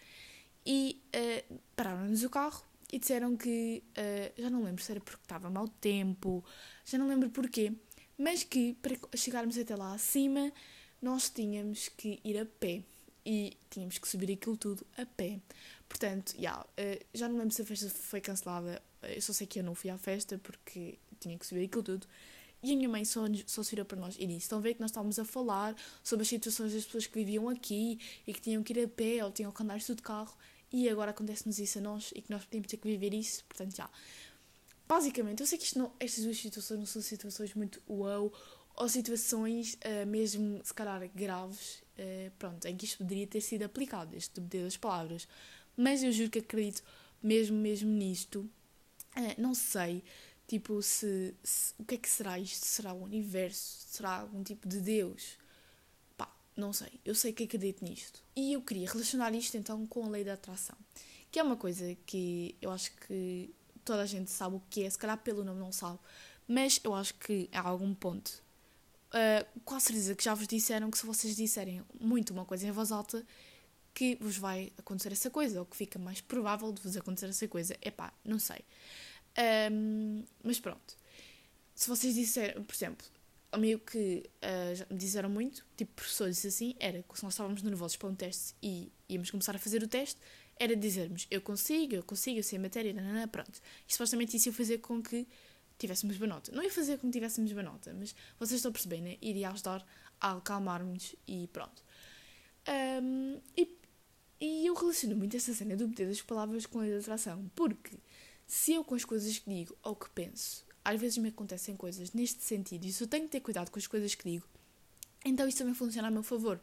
E 0.67 1.01
uh, 1.15 1.61
pararam-nos 1.77 2.25
o 2.25 2.31
carro 2.31 2.65
e 2.93 2.99
disseram 2.99 3.35
que, 3.37 3.83
uh, 3.97 4.41
já 4.43 4.51
não 4.51 4.63
lembro 4.63 4.85
se 4.85 4.93
era 4.93 5.01
porque 5.01 5.23
estava 5.23 5.49
mau 5.49 5.67
tempo, 5.67 6.45
já 6.85 6.99
não 6.99 7.09
lembro 7.09 7.31
porquê, 7.31 7.73
mas 8.19 8.45
que 8.45 8.75
para 8.75 8.95
chegarmos 9.17 9.57
até 9.57 9.75
lá 9.75 9.95
acima 9.95 10.53
nós 11.01 11.31
tínhamos 11.31 11.89
que 11.89 12.21
ir 12.23 12.39
a 12.39 12.45
pé 12.45 12.83
e 13.25 13.57
tínhamos 13.71 13.97
que 13.97 14.07
subir 14.07 14.31
aquilo 14.33 14.59
tudo 14.59 14.87
a 14.99 15.07
pé. 15.07 15.41
Portanto, 15.89 16.35
yeah, 16.37 16.63
uh, 16.63 17.05
já 17.15 17.29
não 17.29 17.39
lembro 17.39 17.55
se 17.55 17.63
a 17.63 17.65
festa 17.65 17.89
foi 17.89 18.21
cancelada, 18.21 18.83
eu 19.03 19.23
só 19.23 19.33
sei 19.33 19.47
que 19.47 19.59
eu 19.59 19.65
não 19.65 19.75
fui 19.75 19.89
à 19.89 19.97
festa 19.97 20.39
porque 20.39 20.99
tinha 21.19 21.39
que 21.39 21.47
subir 21.47 21.65
aquilo 21.65 21.83
tudo. 21.83 22.07
E 22.63 22.73
a 22.73 22.77
minha 22.77 22.89
mãe 22.89 23.05
só, 23.05 23.23
só 23.47 23.63
se 23.63 23.71
virou 23.71 23.85
para 23.85 23.99
nós 23.99 24.17
e 24.19 24.27
disse: 24.27 24.43
Estão 24.43 24.59
a 24.59 24.61
ver 24.61 24.75
que 24.75 24.81
nós 24.81 24.91
estávamos 24.91 25.19
a 25.19 25.25
falar 25.25 25.75
sobre 26.05 26.23
as 26.23 26.29
situações 26.29 26.73
das 26.73 26.85
pessoas 26.85 27.07
que 27.07 27.15
viviam 27.15 27.49
aqui 27.49 27.99
e 28.25 28.33
que 28.33 28.41
tinham 28.41 28.63
que 28.63 28.73
ir 28.73 28.85
a 28.85 28.89
pé 28.89 29.25
ou 29.25 29.33
tinham 29.33 29.51
que 29.51 29.63
andar 29.63 29.79
de 29.79 29.95
carro 29.97 30.37
e 30.73 30.89
agora 30.89 31.11
acontece-nos 31.11 31.59
isso 31.59 31.79
a 31.79 31.81
nós 31.83 32.13
e 32.15 32.23
que 32.23 32.31
nós 32.31 32.45
podemos 32.45 32.69
ter 32.69 32.79
que 32.79 32.89
viver 32.89 33.13
isso, 33.13 33.45
portanto, 33.45 33.77
já. 33.77 33.91
Basicamente, 34.89 35.41
eu 35.41 35.47
sei 35.47 35.59
que 35.59 35.79
não, 35.79 35.93
estas 36.01 36.25
duas 36.25 36.37
situações 36.37 36.79
não 36.79 36.87
são 36.87 37.03
situações 37.03 37.55
muito 37.55 37.83
wow 37.87 38.33
ou 38.77 38.89
situações 38.89 39.75
uh, 39.75 40.07
mesmo, 40.07 40.61
se 40.65 40.73
calhar, 40.73 41.07
graves, 41.15 41.83
uh, 41.99 42.31
pronto, 42.39 42.67
em 42.67 42.77
que 42.77 42.85
isto 42.85 42.99
poderia 42.99 43.27
ter 43.27 43.41
sido 43.41 43.63
aplicado, 43.63 44.17
este 44.17 44.41
poder 44.41 44.65
das 44.65 44.77
palavras. 44.77 45.29
Mas 45.77 46.03
eu 46.03 46.11
juro 46.11 46.31
que 46.31 46.39
acredito 46.39 46.83
mesmo, 47.23 47.57
mesmo 47.57 47.91
nisto. 47.91 48.41
Uh, 49.17 49.35
não 49.41 49.55
sei, 49.55 50.03
tipo, 50.47 50.81
se, 50.83 51.35
se, 51.43 51.75
o 51.79 51.85
que 51.85 51.97
é 51.97 51.99
que 51.99 52.09
será 52.09 52.39
isto? 52.39 52.67
Será 52.67 52.93
o 52.93 53.05
universo? 53.05 53.87
Será 53.89 54.21
algum 54.21 54.43
tipo 54.43 54.67
de 54.67 54.81
Deus? 54.81 55.37
Não 56.57 56.73
sei, 56.73 57.01
eu 57.05 57.15
sei 57.15 57.33
que 57.33 57.45
acredito 57.45 57.85
nisto. 57.85 58.23
E 58.37 58.53
eu 58.53 58.63
queria 58.63 58.89
relacionar 58.89 59.33
isto 59.35 59.57
então 59.57 59.87
com 59.87 60.05
a 60.05 60.09
lei 60.09 60.25
da 60.25 60.35
atração, 60.35 60.77
que 61.31 61.39
é 61.39 61.43
uma 61.43 61.57
coisa 61.57 61.97
que 62.07 62.55
eu 62.61 62.71
acho 62.71 62.93
que 63.07 63.55
toda 63.85 64.03
a 64.03 64.07
gente 64.07 64.31
sabe 64.31 64.57
o 64.57 64.63
que 64.71 64.85
é, 64.85 64.91
se 64.91 64.99
calhar 64.99 65.19
pelo 65.19 65.45
nome 65.45 65.61
não 65.61 65.73
sabe, 65.73 65.99
mas 66.47 66.81
eu 66.85 66.95
acho 66.95 67.15
que 67.15 67.49
há 67.53 67.67
algum 67.67 67.95
ponto. 67.95 68.43
Uh, 69.09 69.61
com 69.65 69.75
a 69.75 69.81
certeza 69.81 70.15
que 70.15 70.25
já 70.25 70.35
vos 70.35 70.47
disseram 70.47 70.91
que 70.91 70.97
se 70.97 71.05
vocês 71.05 71.37
disserem 71.37 71.83
muito 72.01 72.33
uma 72.33 72.45
coisa 72.45 72.67
em 72.67 72.71
voz 72.71 72.91
alta, 72.91 73.25
que 73.95 74.17
vos 74.17 74.37
vai 74.39 74.73
acontecer 74.79 75.13
essa 75.13 75.31
coisa, 75.31 75.61
ou 75.61 75.67
que 75.67 75.77
fica 75.77 75.99
mais 75.99 76.21
provável 76.21 76.73
de 76.73 76.81
vos 76.81 76.97
acontecer 76.97 77.27
essa 77.27 77.47
coisa. 77.47 77.77
Epá, 77.83 78.13
não 78.25 78.39
sei. 78.39 78.65
Um, 79.71 80.25
mas 80.43 80.59
pronto. 80.59 80.97
Se 81.75 81.89
vocês 81.89 82.15
disserem, 82.15 82.63
por 82.63 82.75
exemplo, 82.75 83.07
meio 83.59 83.79
que 83.79 84.31
uh, 84.43 84.93
me 84.93 84.99
disseram 84.99 85.29
muito, 85.29 85.65
tipo, 85.77 85.93
professores 85.93 86.45
assim, 86.47 86.75
era 86.81 87.03
que 87.03 87.19
se 87.19 87.25
nós 87.25 87.35
estávamos 87.35 87.63
nervosos 87.63 87.97
para 87.97 88.09
um 88.09 88.15
teste 88.15 88.55
e 88.63 88.91
íamos 89.09 89.31
começar 89.31 89.55
a 89.55 89.59
fazer 89.59 89.83
o 89.83 89.89
teste, 89.89 90.19
era 90.59 90.75
dizermos 90.77 91.27
eu 91.31 91.41
consigo, 91.41 91.95
eu 91.95 92.03
consigo, 92.03 92.39
eu 92.39 92.43
sei 92.43 92.59
a 92.59 92.63
matéria, 92.63 92.93
nanana, 92.93 93.29
pronto. 93.29 93.61
E 93.89 93.93
supostamente 93.93 94.37
isso 94.37 94.49
ia 94.49 94.53
fazer 94.53 94.79
com 94.79 95.03
que 95.03 95.27
tivéssemos 95.79 96.17
boa 96.17 96.29
nota. 96.29 96.53
Não 96.53 96.63
ia 96.63 96.71
fazer 96.71 96.99
com 96.99 97.09
que 97.09 97.13
tivéssemos 97.13 97.53
boa 97.53 97.63
nota, 97.63 97.95
mas 97.95 98.15
vocês 98.39 98.59
estão 98.59 98.71
a 98.71 98.73
perceber, 98.73 99.01
né? 99.01 99.17
Iria 99.21 99.51
ajudar 99.51 99.85
a 100.21 100.33
acalmar-nos 100.33 101.17
e 101.27 101.49
pronto. 101.49 101.83
Um, 103.03 103.41
e, 103.57 103.77
e 104.41 104.67
eu 104.67 104.75
relaciono 104.75 105.17
muito 105.17 105.37
essa 105.37 105.53
cena 105.53 105.77
do 105.77 105.89
poder 105.89 106.07
das 106.07 106.23
palavras 106.23 106.65
com 106.65 106.81
a 106.81 106.97
atração, 106.97 107.51
porque 107.55 107.99
se 108.47 108.75
eu 108.75 108.85
com 108.85 108.95
as 108.95 109.05
coisas 109.05 109.39
que 109.39 109.51
digo 109.51 109.77
ou 109.83 109.97
que 109.97 110.09
penso 110.11 110.65
às 110.85 111.01
vezes 111.01 111.19
me 111.19 111.29
acontecem 111.29 111.77
coisas 111.77 112.13
neste 112.13 112.43
sentido 112.43 112.85
e 112.85 112.93
se 112.93 113.03
eu 113.03 113.07
tenho 113.07 113.25
que 113.25 113.31
ter 113.31 113.41
cuidado 113.41 113.71
com 113.71 113.79
as 113.79 113.87
coisas 113.87 114.15
que 114.15 114.29
digo, 114.29 114.47
então 115.25 115.47
isso 115.47 115.59
também 115.59 115.75
funciona 115.75 116.09
a 116.09 116.11
meu 116.11 116.23
favor. 116.23 116.61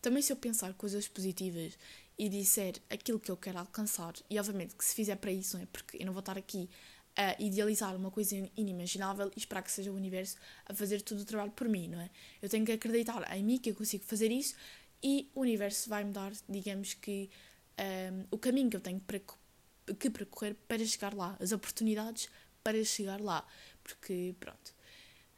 Também 0.00 0.20
se 0.20 0.32
eu 0.32 0.36
pensar 0.36 0.74
coisas 0.74 1.06
positivas 1.06 1.78
e 2.18 2.28
disser 2.28 2.74
aquilo 2.90 3.20
que 3.20 3.30
eu 3.30 3.36
quero 3.36 3.58
alcançar, 3.58 4.14
e 4.28 4.38
obviamente 4.38 4.74
que 4.74 4.84
se 4.84 4.94
fizer 4.94 5.16
para 5.16 5.30
isso, 5.30 5.56
não 5.56 5.62
é? 5.62 5.66
Porque 5.66 5.96
eu 5.96 6.06
não 6.06 6.12
vou 6.12 6.20
estar 6.20 6.36
aqui 6.36 6.68
a 7.16 7.40
idealizar 7.40 7.94
uma 7.94 8.10
coisa 8.10 8.34
inimaginável 8.56 9.30
e 9.36 9.38
esperar 9.38 9.62
que 9.62 9.70
seja 9.70 9.92
o 9.92 9.94
universo 9.94 10.36
a 10.66 10.74
fazer 10.74 11.02
todo 11.02 11.20
o 11.20 11.24
trabalho 11.24 11.52
por 11.52 11.68
mim, 11.68 11.88
não 11.88 12.00
é? 12.00 12.10
Eu 12.40 12.48
tenho 12.48 12.64
que 12.64 12.72
acreditar 12.72 13.36
em 13.36 13.44
mim 13.44 13.58
que 13.58 13.70
eu 13.70 13.74
consigo 13.74 14.04
fazer 14.04 14.30
isso 14.30 14.54
e 15.02 15.28
o 15.34 15.40
universo 15.40 15.88
vai 15.88 16.04
me 16.04 16.12
dar, 16.12 16.32
digamos 16.48 16.94
que, 16.94 17.28
um, 17.78 18.24
o 18.30 18.38
caminho 18.38 18.70
que 18.70 18.76
eu 18.76 18.80
tenho 18.80 19.00
para, 19.00 19.20
que 19.98 20.10
percorrer 20.10 20.54
para 20.66 20.84
chegar 20.84 21.14
lá, 21.14 21.36
as 21.40 21.52
oportunidades 21.52 22.28
para 22.62 22.82
chegar 22.84 23.20
lá. 23.20 23.46
Porque, 23.82 24.34
pronto, 24.38 24.74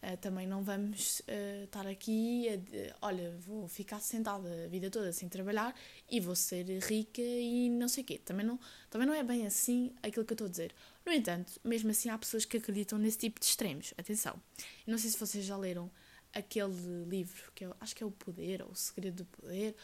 uh, 0.02 0.16
também 0.18 0.46
não 0.46 0.62
vamos 0.62 1.20
uh, 1.20 1.64
estar 1.64 1.86
aqui 1.86 2.46
a, 2.48 3.06
olha, 3.06 3.34
vou 3.38 3.66
ficar 3.68 4.00
sentada 4.00 4.64
a 4.64 4.68
vida 4.68 4.90
toda 4.90 5.12
sem 5.12 5.28
trabalhar 5.28 5.74
e 6.10 6.20
vou 6.20 6.36
ser 6.36 6.64
rica 6.84 7.22
e 7.22 7.70
não 7.70 7.88
sei 7.88 8.04
o 8.04 8.06
quê. 8.06 8.18
Também 8.18 8.44
não, 8.44 8.58
também 8.90 9.06
não 9.06 9.14
é 9.14 9.22
bem 9.22 9.46
assim 9.46 9.92
aquilo 10.02 10.24
que 10.24 10.32
eu 10.32 10.36
estou 10.36 10.46
a 10.46 10.50
dizer. 10.50 10.74
No 11.04 11.12
entanto, 11.12 11.60
mesmo 11.64 11.90
assim 11.90 12.08
há 12.08 12.18
pessoas 12.18 12.44
que 12.44 12.56
acreditam 12.56 12.98
nesse 12.98 13.18
tipo 13.18 13.40
de 13.40 13.46
extremos. 13.46 13.92
Atenção, 13.96 14.40
eu 14.86 14.90
não 14.90 14.98
sei 14.98 15.10
se 15.10 15.18
vocês 15.18 15.44
já 15.44 15.56
leram 15.56 15.90
aquele 16.32 17.04
livro, 17.08 17.52
que 17.54 17.64
eu 17.64 17.74
acho 17.80 17.94
que 17.94 18.02
é 18.02 18.06
O 18.06 18.10
Poder, 18.10 18.62
ou 18.62 18.70
O 18.70 18.74
Segredo 18.74 19.18
do 19.18 19.24
Poder, 19.26 19.76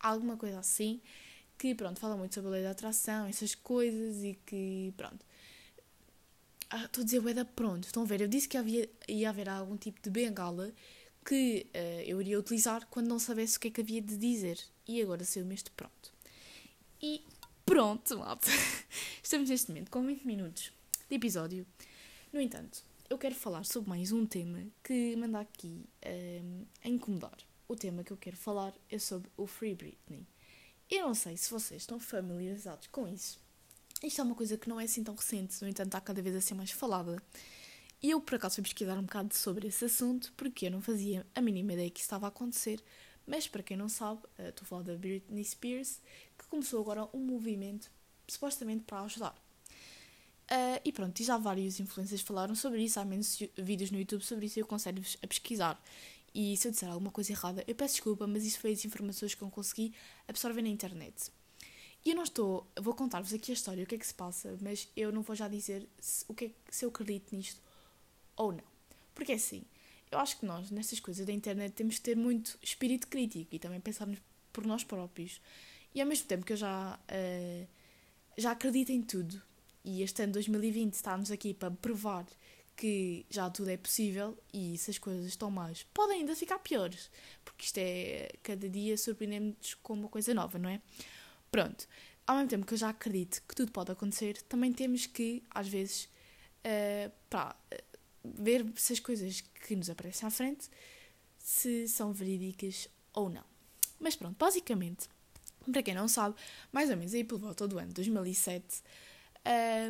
alguma 0.00 0.36
coisa 0.36 0.58
assim, 0.58 1.00
que, 1.58 1.74
pronto, 1.74 2.00
fala 2.00 2.16
muito 2.16 2.34
sobre 2.34 2.48
a 2.48 2.52
lei 2.52 2.62
da 2.62 2.70
atração, 2.70 3.26
essas 3.26 3.54
coisas 3.54 4.22
e 4.22 4.38
que, 4.46 4.92
pronto, 4.96 5.24
ah, 6.70 6.84
estou 6.84 7.02
a 7.02 7.04
dizer 7.04 7.20
ué 7.20 7.44
pronto. 7.44 7.84
Estão 7.84 8.02
a 8.02 8.06
ver? 8.06 8.20
Eu 8.20 8.28
disse 8.28 8.48
que 8.48 8.56
havia, 8.56 8.88
ia 9.08 9.30
haver 9.30 9.48
algum 9.48 9.76
tipo 9.76 10.00
de 10.02 10.10
bengala 10.10 10.72
que 11.24 11.66
uh, 11.74 12.00
eu 12.06 12.20
iria 12.20 12.38
utilizar 12.38 12.86
quando 12.86 13.08
não 13.08 13.18
soubesse 13.18 13.56
o 13.56 13.60
que 13.60 13.68
é 13.68 13.70
que 13.70 13.80
havia 13.80 14.00
de 14.02 14.16
dizer. 14.16 14.58
E 14.86 15.00
agora 15.02 15.24
saiu-me 15.24 15.54
este 15.54 15.70
pronto. 15.70 16.12
E 17.02 17.22
pronto, 17.64 18.18
malta. 18.18 18.50
Estamos 19.22 19.50
neste 19.50 19.68
momento 19.70 19.90
com 19.90 20.04
20 20.06 20.24
minutos 20.24 20.72
de 21.08 21.16
episódio. 21.16 21.66
No 22.32 22.40
entanto, 22.40 22.82
eu 23.08 23.16
quero 23.16 23.34
falar 23.34 23.64
sobre 23.64 23.88
mais 23.88 24.12
um 24.12 24.26
tema 24.26 24.66
que 24.82 25.16
manda 25.16 25.40
aqui 25.40 25.84
um, 26.42 26.64
a 26.84 26.88
incomodar. 26.88 27.36
O 27.66 27.76
tema 27.76 28.02
que 28.02 28.10
eu 28.10 28.16
quero 28.16 28.36
falar 28.36 28.74
é 28.90 28.98
sobre 28.98 29.30
o 29.36 29.46
Free 29.46 29.74
Britney. 29.74 30.26
Eu 30.90 31.06
não 31.06 31.14
sei 31.14 31.36
se 31.36 31.50
vocês 31.50 31.82
estão 31.82 32.00
familiarizados 32.00 32.86
com 32.88 33.06
isso, 33.06 33.38
isto 34.02 34.20
é 34.20 34.24
uma 34.24 34.34
coisa 34.34 34.56
que 34.56 34.68
não 34.68 34.80
é 34.80 34.84
assim 34.84 35.02
tão 35.02 35.14
recente, 35.14 35.60
no 35.60 35.68
entanto 35.68 35.88
está 35.88 36.00
cada 36.00 36.22
vez 36.22 36.34
a 36.36 36.40
ser 36.40 36.54
mais 36.54 36.70
falada. 36.70 37.20
E 38.02 38.10
eu 38.10 38.20
por 38.20 38.36
acaso 38.36 38.56
fui 38.56 38.62
pesquisar 38.62 38.96
um 38.96 39.02
bocado 39.02 39.34
sobre 39.34 39.66
esse 39.66 39.84
assunto 39.84 40.32
porque 40.36 40.66
eu 40.66 40.70
não 40.70 40.80
fazia 40.80 41.26
a 41.34 41.40
mínima 41.40 41.72
ideia 41.72 41.90
que 41.90 41.98
isso 41.98 42.06
estava 42.06 42.26
a 42.26 42.28
acontecer. 42.28 42.82
Mas 43.26 43.46
para 43.46 43.62
quem 43.62 43.76
não 43.76 43.88
sabe, 43.88 44.22
eh, 44.38 44.48
estou 44.48 44.64
a 44.64 44.66
falar 44.66 44.82
da 44.82 44.96
Britney 44.96 45.44
Spears, 45.44 46.00
que 46.38 46.46
começou 46.46 46.80
agora 46.80 47.08
um 47.12 47.18
movimento 47.18 47.90
supostamente 48.26 48.84
para 48.84 49.02
ajudar. 49.02 49.34
Uh, 50.50 50.80
e 50.82 50.90
pronto, 50.92 51.22
já 51.22 51.36
vários 51.36 51.78
influencers 51.78 52.22
falaram 52.22 52.54
sobre 52.54 52.82
isso, 52.82 52.98
há 52.98 53.04
menos 53.04 53.38
vídeos 53.54 53.90
no 53.90 53.98
YouTube 53.98 54.24
sobre 54.24 54.46
isso 54.46 54.58
e 54.58 54.60
eu 54.60 54.64
aconselho-vos 54.64 55.18
a 55.22 55.26
pesquisar. 55.26 55.82
E 56.34 56.56
se 56.56 56.68
eu 56.68 56.72
disser 56.72 56.88
alguma 56.88 57.10
coisa 57.10 57.32
errada, 57.32 57.62
eu 57.66 57.74
peço 57.74 57.94
desculpa, 57.94 58.26
mas 58.26 58.46
isso 58.46 58.58
foi 58.60 58.72
as 58.72 58.82
informações 58.84 59.34
que 59.34 59.42
eu 59.42 59.50
consegui 59.50 59.92
absorver 60.26 60.62
na 60.62 60.68
internet. 60.68 61.30
E 62.04 62.10
eu 62.10 62.16
não 62.16 62.22
estou, 62.22 62.66
vou 62.80 62.94
contar-vos 62.94 63.32
aqui 63.32 63.50
a 63.50 63.54
história, 63.54 63.84
o 63.84 63.86
que 63.86 63.94
é 63.94 63.98
que 63.98 64.06
se 64.06 64.14
passa, 64.14 64.56
mas 64.60 64.88
eu 64.96 65.12
não 65.12 65.22
vou 65.22 65.34
já 65.34 65.48
dizer 65.48 65.88
se, 65.98 66.24
o 66.28 66.34
que 66.34 66.46
é, 66.46 66.50
se 66.70 66.84
eu 66.84 66.88
acredito 66.88 67.34
nisto 67.34 67.60
ou 68.36 68.52
não. 68.52 68.64
Porque 69.14 69.32
é 69.32 69.34
assim, 69.34 69.64
eu 70.10 70.18
acho 70.18 70.38
que 70.38 70.46
nós, 70.46 70.70
nestas 70.70 71.00
coisas 71.00 71.26
da 71.26 71.32
internet, 71.32 71.72
temos 71.72 71.96
que 71.96 72.02
ter 72.02 72.16
muito 72.16 72.58
espírito 72.62 73.08
crítico 73.08 73.54
e 73.54 73.58
também 73.58 73.80
pensar 73.80 74.08
por 74.52 74.66
nós 74.66 74.84
próprios. 74.84 75.40
E 75.94 76.00
ao 76.00 76.06
mesmo 76.06 76.26
tempo 76.26 76.44
que 76.44 76.52
eu 76.52 76.56
já, 76.56 76.98
uh, 76.98 77.68
já 78.36 78.52
acredito 78.52 78.90
em 78.90 79.02
tudo, 79.02 79.42
e 79.84 80.02
este 80.02 80.22
ano 80.22 80.34
2020 80.34 80.94
está-nos 80.94 81.30
aqui 81.30 81.52
para 81.52 81.70
provar 81.70 82.26
que 82.76 83.26
já 83.28 83.50
tudo 83.50 83.70
é 83.70 83.76
possível 83.76 84.38
e 84.54 84.78
se 84.78 84.92
as 84.92 84.98
coisas 84.98 85.26
estão 85.26 85.50
más, 85.50 85.82
podem 85.92 86.20
ainda 86.20 86.36
ficar 86.36 86.60
piores, 86.60 87.10
porque 87.44 87.64
isto 87.64 87.78
é 87.78 88.30
cada 88.42 88.68
dia 88.68 88.96
surpreendemos 88.96 89.74
com 89.82 89.94
uma 89.94 90.08
coisa 90.08 90.32
nova, 90.32 90.58
não 90.58 90.70
é? 90.70 90.80
Pronto, 91.50 91.86
ao 92.26 92.36
mesmo 92.36 92.50
tempo 92.50 92.66
que 92.66 92.74
eu 92.74 92.78
já 92.78 92.90
acredito 92.90 93.42
que 93.48 93.54
tudo 93.54 93.72
pode 93.72 93.90
acontecer, 93.90 94.42
também 94.42 94.72
temos 94.72 95.06
que, 95.06 95.42
às 95.50 95.66
vezes, 95.68 96.04
uh, 96.64 97.10
pá, 97.30 97.56
ver 98.22 98.66
se 98.76 98.92
as 98.92 99.00
coisas 99.00 99.40
que 99.40 99.74
nos 99.74 99.88
aparecem 99.88 100.26
à 100.26 100.30
frente 100.30 100.68
se 101.38 101.88
são 101.88 102.12
verídicas 102.12 102.88
ou 103.14 103.30
não. 103.30 103.44
Mas 103.98 104.14
pronto, 104.14 104.36
basicamente, 104.38 105.08
para 105.72 105.82
quem 105.82 105.94
não 105.94 106.08
sabe, 106.08 106.36
mais 106.72 106.90
ou 106.90 106.96
menos 106.96 107.14
aí 107.14 107.24
pelo 107.24 107.40
volta 107.40 107.66
do 107.66 107.78
ano 107.78 107.92
2007, 107.92 108.82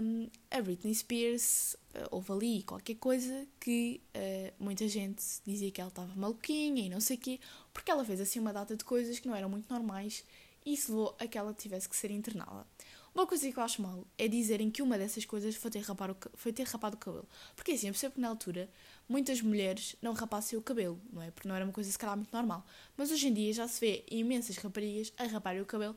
um, 0.00 0.28
a 0.50 0.62
Britney 0.62 0.94
Spears 0.94 1.76
uh, 1.94 2.08
houve 2.10 2.32
ali 2.32 2.62
qualquer 2.62 2.94
coisa 2.94 3.46
que 3.58 4.00
uh, 4.14 4.54
muita 4.62 4.86
gente 4.86 5.24
dizia 5.44 5.70
que 5.70 5.80
ela 5.80 5.88
estava 5.88 6.14
maluquinha 6.14 6.86
e 6.86 6.88
não 6.88 7.00
sei 7.00 7.16
o 7.16 7.20
quê, 7.20 7.40
porque 7.72 7.90
ela 7.90 8.04
fez 8.04 8.20
assim 8.20 8.38
uma 8.38 8.52
data 8.52 8.76
de 8.76 8.84
coisas 8.84 9.18
que 9.18 9.26
não 9.26 9.34
eram 9.34 9.48
muito 9.48 9.68
normais 9.72 10.24
e 10.68 10.76
levou 10.88 11.16
a 11.18 11.26
que 11.26 11.38
ela 11.38 11.54
tivesse 11.54 11.88
que 11.88 11.96
ser 11.96 12.10
internada. 12.10 12.66
Uma 13.14 13.26
coisa 13.26 13.50
que 13.50 13.58
eu 13.58 13.62
acho 13.62 13.80
mal 13.80 14.06
é 14.16 14.28
dizerem 14.28 14.70
que 14.70 14.82
uma 14.82 14.98
dessas 14.98 15.24
coisas 15.24 15.54
foi 15.56 15.70
ter, 15.70 15.80
rapar 15.80 16.10
o, 16.10 16.16
foi 16.34 16.52
ter 16.52 16.66
rapado 16.66 16.96
o 16.96 16.98
cabelo. 16.98 17.28
Porque 17.56 17.72
assim, 17.72 17.88
eu 17.88 17.92
percebo 17.92 18.14
que 18.14 18.20
na 18.20 18.28
altura 18.28 18.70
muitas 19.08 19.40
mulheres 19.40 19.96
não 20.02 20.12
rapassem 20.12 20.58
o 20.58 20.62
cabelo, 20.62 21.00
não 21.10 21.22
é? 21.22 21.30
Porque 21.30 21.48
não 21.48 21.54
era 21.54 21.64
uma 21.64 21.72
coisa 21.72 21.90
se 21.90 21.98
calhar 21.98 22.16
muito 22.16 22.32
normal. 22.32 22.64
Mas 22.96 23.10
hoje 23.10 23.28
em 23.28 23.34
dia 23.34 23.52
já 23.52 23.66
se 23.66 23.80
vê 23.80 24.04
imensas 24.10 24.56
raparigas 24.58 25.12
a 25.16 25.24
raparem 25.24 25.62
o 25.62 25.66
cabelo 25.66 25.96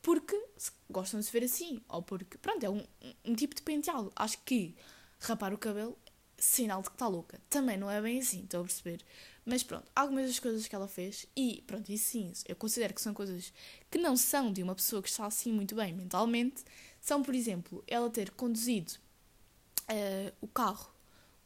porque 0.00 0.40
gostam 0.88 1.20
de 1.20 1.26
se 1.26 1.32
ver 1.32 1.44
assim, 1.44 1.82
ou 1.88 2.02
porque, 2.02 2.38
pronto, 2.38 2.64
é 2.64 2.70
um, 2.70 2.86
um 3.24 3.34
tipo 3.34 3.54
de 3.54 3.62
penteado. 3.62 4.10
Acho 4.16 4.38
que 4.44 4.74
rapar 5.18 5.52
o 5.52 5.58
cabelo, 5.58 5.98
sinal 6.40 6.82
de 6.82 6.88
que 6.88 6.94
está 6.96 7.06
louca. 7.06 7.40
Também 7.48 7.76
não 7.76 7.90
é 7.90 8.00
bem 8.00 8.18
assim, 8.18 8.42
estou 8.42 8.62
a 8.62 8.64
perceber. 8.64 9.04
Mas 9.44 9.62
pronto, 9.62 9.86
algumas 9.94 10.26
das 10.26 10.38
coisas 10.38 10.66
que 10.66 10.74
ela 10.74 10.88
fez, 10.88 11.26
e 11.36 11.62
pronto, 11.66 11.90
isso 11.92 12.10
sim, 12.10 12.32
eu 12.48 12.56
considero 12.56 12.94
que 12.94 13.00
são 13.00 13.14
coisas 13.14 13.52
que 13.90 13.98
não 13.98 14.16
são 14.16 14.52
de 14.52 14.62
uma 14.62 14.74
pessoa 14.74 15.02
que 15.02 15.08
está 15.08 15.26
assim 15.26 15.52
muito 15.52 15.74
bem 15.74 15.92
mentalmente, 15.92 16.64
são, 17.00 17.22
por 17.22 17.34
exemplo, 17.34 17.84
ela 17.86 18.10
ter 18.10 18.30
conduzido 18.30 18.92
uh, 19.90 20.32
o 20.40 20.48
carro 20.48 20.92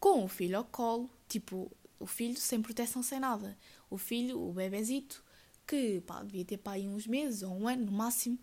com 0.01 0.25
o 0.25 0.29
filho 0.29 0.59
ao 0.59 0.65
colo, 0.65 1.11
tipo, 1.29 1.71
o 1.99 2.07
filho 2.07 2.37
sem 2.37 2.61
proteção, 2.61 3.03
sem 3.03 3.19
nada. 3.19 3.57
O 3.89 3.97
filho, 3.97 4.41
o 4.41 4.53
bebezito, 4.53 5.25
que 5.67 6.01
pá, 6.03 6.23
devia 6.23 6.45
ter 6.45 6.59
pá, 6.59 6.73
aí 6.73 6.87
uns 6.87 7.07
meses 7.07 7.43
ou 7.43 7.53
um 7.53 7.67
ano 7.69 7.87
no 7.87 7.93
máximo. 7.93 8.39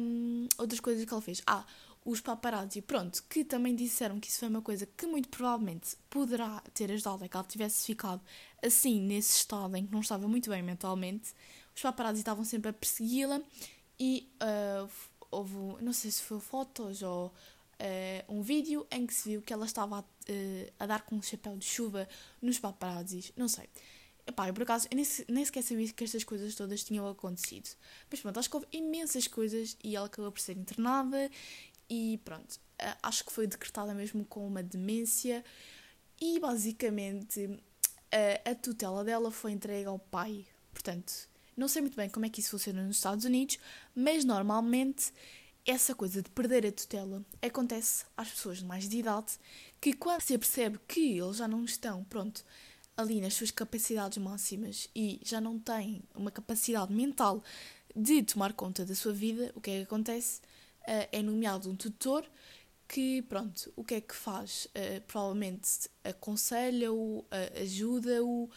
Um, 0.00 0.48
outras 0.58 0.80
coisas 0.80 1.04
que 1.04 1.12
ela 1.12 1.22
fez. 1.22 1.42
Ah, 1.46 1.64
os 2.06 2.20
paparazzi, 2.20 2.80
pronto, 2.80 3.24
que 3.28 3.44
também 3.44 3.74
disseram 3.74 4.20
que 4.20 4.28
isso 4.28 4.38
foi 4.38 4.48
uma 4.48 4.62
coisa 4.62 4.86
que 4.86 5.06
muito 5.08 5.28
provavelmente 5.28 5.96
poderá 6.08 6.62
ter 6.72 6.92
ajudado 6.92 7.24
a 7.24 7.28
que 7.28 7.36
ela 7.36 7.44
tivesse 7.44 7.84
ficado 7.84 8.22
assim, 8.64 9.00
nesse 9.00 9.38
estado 9.38 9.76
em 9.76 9.84
que 9.84 9.92
não 9.92 10.00
estava 10.00 10.28
muito 10.28 10.48
bem 10.48 10.62
mentalmente. 10.62 11.34
Os 11.74 11.82
paparazzi 11.82 12.20
estavam 12.20 12.44
sempre 12.44 12.70
a 12.70 12.72
persegui-la 12.72 13.42
e 13.98 14.30
uh, 14.40 14.88
houve, 15.32 15.82
não 15.82 15.92
sei 15.92 16.12
se 16.12 16.22
foi 16.22 16.38
fotos 16.38 17.02
ou 17.02 17.26
uh, 17.26 18.32
um 18.32 18.40
vídeo 18.40 18.86
em 18.88 19.04
que 19.04 19.12
se 19.12 19.30
viu 19.30 19.42
que 19.42 19.52
ela 19.52 19.66
estava 19.66 19.98
a, 19.98 20.00
uh, 20.00 20.72
a 20.78 20.86
dar 20.86 21.02
com 21.02 21.16
um 21.16 21.22
chapéu 21.22 21.56
de 21.56 21.64
chuva 21.66 22.08
nos 22.40 22.60
paparazzi, 22.60 23.32
não 23.36 23.48
sei. 23.48 23.68
Epá, 24.24 24.48
eu 24.48 24.54
por 24.54 24.62
acaso 24.62 24.86
eu 24.92 24.96
nem, 24.96 25.06
nem 25.28 25.44
sequer 25.44 25.62
sabia 25.62 25.92
que 25.92 26.04
estas 26.04 26.22
coisas 26.22 26.54
todas 26.54 26.84
tinham 26.84 27.08
acontecido. 27.08 27.68
Mas 28.08 28.20
pronto, 28.20 28.38
acho 28.38 28.48
que 28.48 28.56
houve 28.56 28.68
imensas 28.72 29.26
coisas 29.26 29.76
e 29.82 29.96
ela 29.96 30.06
acabou 30.06 30.30
por 30.30 30.40
ser 30.40 30.56
internada 30.56 31.30
e 31.88 32.20
pronto. 32.24 32.58
Acho 33.02 33.24
que 33.24 33.32
foi 33.32 33.46
decretada 33.46 33.94
mesmo 33.94 34.24
com 34.24 34.46
uma 34.46 34.62
demência 34.62 35.44
e 36.20 36.38
basicamente 36.38 37.58
a, 38.44 38.54
tutela 38.54 39.04
dela 39.04 39.30
foi 39.30 39.52
entregue 39.52 39.86
ao 39.86 39.98
pai. 39.98 40.46
Portanto, 40.72 41.12
não 41.56 41.68
sei 41.68 41.82
muito 41.82 41.96
bem 41.96 42.08
como 42.08 42.26
é 42.26 42.28
que 42.28 42.40
isso 42.40 42.50
funciona 42.50 42.82
nos 42.82 42.96
Estados 42.96 43.24
Unidos, 43.24 43.58
mas 43.94 44.24
normalmente 44.24 45.12
essa 45.64 45.94
coisa 45.94 46.22
de 46.22 46.30
perder 46.30 46.64
a 46.66 46.72
tutela 46.72 47.24
acontece 47.42 48.04
às 48.16 48.30
pessoas 48.30 48.58
de 48.58 48.64
mais 48.64 48.88
de 48.88 48.98
idade 48.98 49.32
que 49.80 49.92
quando 49.92 50.20
se 50.20 50.38
percebe 50.38 50.78
que 50.86 51.18
eles 51.18 51.38
já 51.38 51.48
não 51.48 51.64
estão, 51.64 52.04
pronto, 52.04 52.44
ali 52.96 53.20
nas 53.20 53.34
suas 53.34 53.50
capacidades 53.50 54.18
máximas 54.18 54.88
e 54.94 55.20
já 55.24 55.40
não 55.40 55.58
tem 55.58 56.02
uma 56.14 56.30
capacidade 56.30 56.92
mental 56.92 57.42
de 57.94 58.22
tomar 58.22 58.52
conta 58.52 58.84
da 58.84 58.94
sua 58.94 59.12
vida, 59.12 59.50
o 59.54 59.60
que 59.60 59.70
é 59.70 59.76
que 59.78 59.82
acontece? 59.82 60.40
Uh, 60.86 61.08
é 61.10 61.22
nomeado 61.22 61.68
um 61.68 61.76
tutor 61.76 62.24
que, 62.86 63.22
pronto, 63.22 63.72
o 63.74 63.82
que 63.82 63.94
é 63.94 64.00
que 64.00 64.14
faz? 64.14 64.66
Uh, 64.66 65.00
provavelmente 65.06 65.90
aconselha-o, 66.04 67.18
uh, 67.18 67.26
ajuda-o 67.60 68.50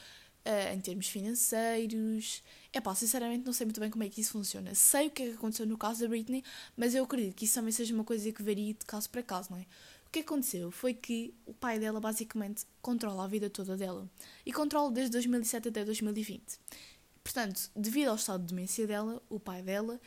em 0.73 0.79
termos 0.79 1.07
financeiros. 1.07 2.41
É 2.73 2.81
pá, 2.81 2.95
sinceramente 2.95 3.45
não 3.45 3.53
sei 3.53 3.65
muito 3.65 3.79
bem 3.79 3.89
como 3.91 4.03
é 4.03 4.09
que 4.09 4.19
isso 4.19 4.31
funciona. 4.31 4.73
Sei 4.73 5.05
o 5.05 5.11
que 5.11 5.21
é 5.21 5.25
que 5.27 5.33
aconteceu 5.33 5.63
no 5.67 5.77
caso 5.77 6.01
da 6.01 6.07
Britney, 6.07 6.43
mas 6.75 6.95
eu 6.95 7.03
acredito 7.03 7.35
que 7.35 7.45
isso 7.45 7.53
também 7.53 7.71
seja 7.71 7.93
uma 7.93 8.03
coisa 8.03 8.31
que 8.31 8.41
varia 8.41 8.73
de 8.73 8.83
caso 8.83 9.07
para 9.11 9.21
caso, 9.21 9.51
não 9.51 9.59
é? 9.59 9.65
O 10.07 10.11
que 10.11 10.19
aconteceu 10.19 10.71
foi 10.71 10.95
que 10.95 11.35
o 11.45 11.53
pai 11.53 11.77
dela 11.77 11.99
basicamente 11.99 12.65
controla 12.81 13.25
a 13.25 13.27
vida 13.27 13.47
toda 13.47 13.77
dela 13.77 14.09
e 14.43 14.51
controla 14.51 14.89
desde 14.91 15.11
2007 15.11 15.67
até 15.67 15.85
2020. 15.85 16.59
Portanto, 17.23 17.69
devido 17.75 18.07
ao 18.07 18.15
estado 18.15 18.41
de 18.41 18.47
demência 18.47 18.87
dela, 18.87 19.21
o 19.29 19.39
pai 19.39 19.61
dela, 19.61 20.01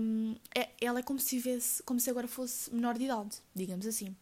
um, 0.00 0.34
é, 0.54 0.70
ela 0.80 1.00
é 1.00 1.02
como 1.02 1.18
se, 1.18 1.36
vivesse, 1.36 1.82
como 1.82 2.00
se 2.00 2.08
agora 2.08 2.26
fosse 2.26 2.72
menor 2.72 2.96
de 2.96 3.04
idade, 3.04 3.36
digamos 3.54 3.86
assim. 3.86 4.16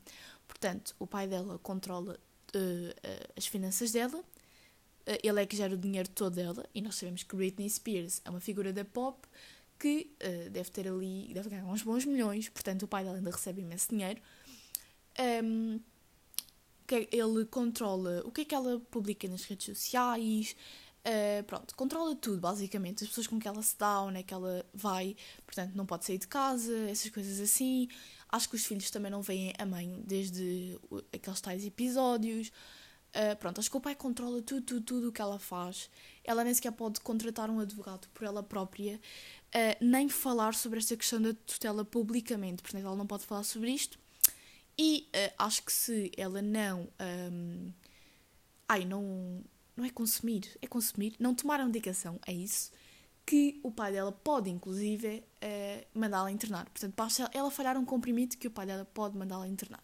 Portanto, 0.47 0.95
o 0.99 1.07
pai 1.07 1.27
dela 1.27 1.59
controla 1.59 2.19
uh, 2.55 2.59
uh, 2.59 3.33
as 3.37 3.47
finanças 3.47 3.93
dela, 3.93 4.19
uh, 4.19 5.19
ele 5.23 5.41
é 5.41 5.47
que 5.47 5.57
gera 5.57 5.75
o 5.75 5.77
dinheiro 5.77 6.09
todo 6.09 6.35
dela, 6.35 6.69
e 6.75 6.83
nós 6.83 6.97
sabemos 6.97 7.23
que 7.23 7.37
Britney 7.37 7.69
Spears 7.69 8.21
é 8.25 8.31
uma 8.31 8.41
figura 8.41 8.73
da 8.73 8.85
pop 8.85 9.27
que 9.79 10.11
deve 10.51 10.71
ter 10.71 10.89
ali, 10.89 11.31
deve 11.35 11.51
ganhar 11.51 11.67
uns 11.67 11.83
bons 11.83 12.07
milhões, 12.07 12.49
portanto 12.49 12.85
o 12.85 12.89
pai 12.89 13.05
dela 13.05 13.19
ainda 13.19 13.31
recebe 13.31 13.61
imenso 13.61 13.91
dinheiro. 13.91 14.23
Um, 15.21 15.79
ele 17.11 17.45
controla 17.45 18.23
o 18.25 18.31
que 18.31 18.41
é 18.41 18.45
que 18.47 18.55
ela 18.55 18.81
publica 18.91 19.29
nas 19.29 19.45
redes 19.45 19.67
sociais, 19.67 20.57
uh, 21.07 21.45
pronto, 21.45 21.75
controla 21.75 22.15
tudo, 22.17 22.39
basicamente, 22.41 23.05
as 23.05 23.09
pessoas 23.09 23.27
com 23.27 23.39
que 23.39 23.47
ela 23.47 23.63
se 23.63 23.79
dá, 23.79 24.01
onde 24.03 24.19
é 24.19 24.23
que 24.23 24.35
ela 24.35 24.67
vai, 24.75 25.17
portanto, 25.45 25.75
não 25.75 25.87
pode 25.87 26.05
sair 26.05 26.19
de 26.19 26.27
casa, 26.27 26.75
essas 26.91 27.11
coisas 27.11 27.41
assim. 27.41 27.89
Acho 28.29 28.49
que 28.49 28.57
os 28.57 28.67
filhos 28.67 28.91
também 28.91 29.11
não 29.11 29.23
veem 29.23 29.53
a 29.59 29.65
mãe 29.65 30.03
desde 30.05 30.79
aqueles 31.13 31.41
tais 31.41 31.65
episódios. 31.65 32.49
Uh, 33.15 33.35
pronto, 33.39 33.61
acho 33.61 33.71
que 33.71 33.77
o 33.77 33.81
pai 33.81 33.95
controla 33.95 34.43
tudo, 34.43 34.63
tudo, 34.63 34.81
tudo 34.83 35.09
o 35.09 35.13
que 35.13 35.23
ela 35.23 35.39
faz. 35.39 35.89
Ela 36.25 36.45
nem 36.45 36.53
sequer 36.53 36.73
pode 36.73 37.01
contratar 37.01 37.49
um 37.49 37.61
advogado 37.61 38.09
por 38.13 38.25
ela 38.25 38.43
própria, 38.43 38.97
uh, 39.55 39.85
nem 39.85 40.09
falar 40.09 40.55
sobre 40.55 40.81
esta 40.81 40.97
questão 40.97 41.23
da 41.23 41.33
tutela 41.33 41.85
publicamente, 41.85 42.63
portanto, 42.63 42.85
ela 42.85 42.97
não 42.97 43.07
pode 43.07 43.25
falar 43.25 43.45
sobre 43.45 43.71
isto. 43.71 43.99
E 44.79 45.09
acho 45.39 45.63
que 45.63 45.73
se 45.73 46.13
ela 46.19 46.43
não. 46.43 46.87
Um, 47.01 47.73
ai, 48.69 48.85
não. 48.85 49.43
Não 49.77 49.85
é 49.85 49.91
consumir, 49.91 50.57
é 50.63 50.67
consumir. 50.67 51.15
Não 51.19 51.35
tomar 51.35 51.61
a 51.61 51.67
medicação, 51.67 52.19
é 52.27 52.33
isso. 52.33 52.73
Que 53.27 53.61
o 53.63 53.71
pai 53.71 53.93
dela 53.93 54.13
pode, 54.13 54.49
inclusive, 54.49 55.23
uh, 55.43 55.99
mandá-la 55.99 56.31
internar. 56.31 56.65
Portanto, 56.67 56.95
basta 56.97 57.31
ela 57.35 57.51
falhar 57.51 57.77
um 57.77 57.85
comprimido 57.85 58.37
que 58.37 58.47
o 58.47 58.51
pai 58.51 58.67
dela 58.67 58.85
pode 58.85 59.17
mandá-la 59.19 59.47
internar. 59.47 59.83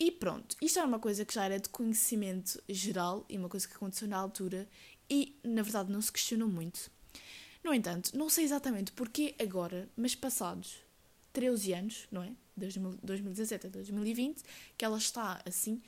E 0.00 0.12
pronto, 0.12 0.56
isto 0.60 0.78
era 0.78 0.86
uma 0.86 0.98
coisa 0.98 1.24
que 1.24 1.34
já 1.34 1.44
era 1.44 1.58
de 1.58 1.68
conhecimento 1.68 2.62
geral 2.68 3.24
e 3.28 3.36
uma 3.36 3.48
coisa 3.48 3.66
que 3.66 3.74
aconteceu 3.74 4.06
na 4.06 4.16
altura 4.16 4.68
e, 5.10 5.36
na 5.42 5.62
verdade, 5.62 5.90
não 5.90 6.00
se 6.00 6.12
questionou 6.12 6.48
muito. 6.48 6.90
No 7.64 7.74
entanto, 7.74 8.16
não 8.16 8.28
sei 8.28 8.44
exatamente 8.44 8.92
porquê 8.92 9.34
agora, 9.40 9.88
mas 9.96 10.14
passados 10.14 10.78
13 11.32 11.72
anos, 11.72 12.08
não 12.12 12.22
é? 12.22 12.32
2017 12.56 13.66
a 13.66 13.70
2020, 13.70 14.42
que 14.76 14.84
ela 14.84 14.98
está 14.98 15.40
assim, 15.46 15.80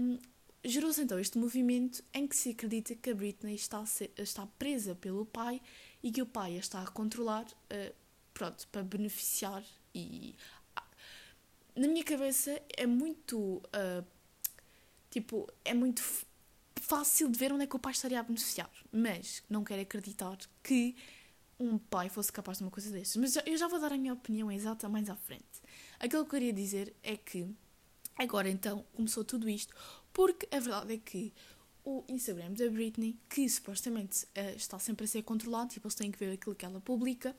um, 0.00 0.18
gerou-se 0.68 1.00
então 1.00 1.18
este 1.18 1.38
movimento 1.38 2.02
em 2.12 2.26
que 2.26 2.36
se 2.36 2.50
acredita 2.50 2.94
que 2.94 3.10
a 3.10 3.14
Britney 3.14 3.54
está, 3.54 3.84
está 4.18 4.46
presa 4.58 4.94
pelo 4.94 5.24
pai 5.26 5.60
e 6.02 6.10
que 6.10 6.22
o 6.22 6.26
pai 6.26 6.56
a 6.56 6.58
está 6.58 6.82
a 6.82 6.86
controlar, 6.86 7.44
uh, 7.44 7.94
pronto, 8.32 8.66
para 8.68 8.82
beneficiar 8.82 9.64
e... 9.94 10.34
Na 11.74 11.88
minha 11.88 12.04
cabeça 12.04 12.60
é 12.76 12.86
muito... 12.86 13.38
Uh, 13.38 14.04
tipo, 15.10 15.46
é 15.64 15.74
muito 15.74 16.02
fácil 16.80 17.28
de 17.28 17.38
ver 17.38 17.52
onde 17.52 17.64
é 17.64 17.66
que 17.66 17.76
o 17.76 17.78
pai 17.78 17.92
estaria 17.92 18.20
a 18.20 18.22
beneficiar. 18.22 18.70
Mas 18.92 19.42
não 19.48 19.64
quero 19.64 19.82
acreditar 19.82 20.38
que 20.62 20.94
um 21.58 21.78
pai 21.78 22.08
fosse 22.08 22.30
capaz 22.32 22.58
de 22.58 22.64
uma 22.64 22.70
coisa 22.70 22.90
destas. 22.90 23.16
Mas 23.16 23.36
eu 23.46 23.56
já 23.56 23.66
vou 23.68 23.80
dar 23.80 23.92
a 23.92 23.96
minha 23.98 24.12
opinião 24.12 24.50
exata 24.50 24.88
mais 24.88 25.08
à 25.08 25.16
frente. 25.16 25.44
Aquilo 25.98 26.24
que 26.24 26.28
eu 26.28 26.40
queria 26.40 26.52
dizer 26.52 26.94
é 27.02 27.16
que 27.16 27.48
agora 28.16 28.48
então 28.48 28.84
começou 28.94 29.24
tudo 29.24 29.48
isto 29.48 29.74
porque 30.16 30.48
a 30.50 30.58
verdade 30.58 30.94
é 30.94 30.96
que 30.96 31.30
o 31.84 32.02
Instagram 32.08 32.54
da 32.54 32.70
Britney, 32.70 33.18
que 33.28 33.46
supostamente 33.46 34.24
uh, 34.24 34.56
está 34.56 34.78
sempre 34.78 35.04
a 35.04 35.06
ser 35.06 35.22
controlado, 35.22 35.74
tipo, 35.74 35.86
eles 35.86 35.94
têm 35.94 36.10
que 36.10 36.18
ver 36.18 36.32
aquilo 36.32 36.54
que 36.54 36.64
ela 36.64 36.80
publica, 36.80 37.36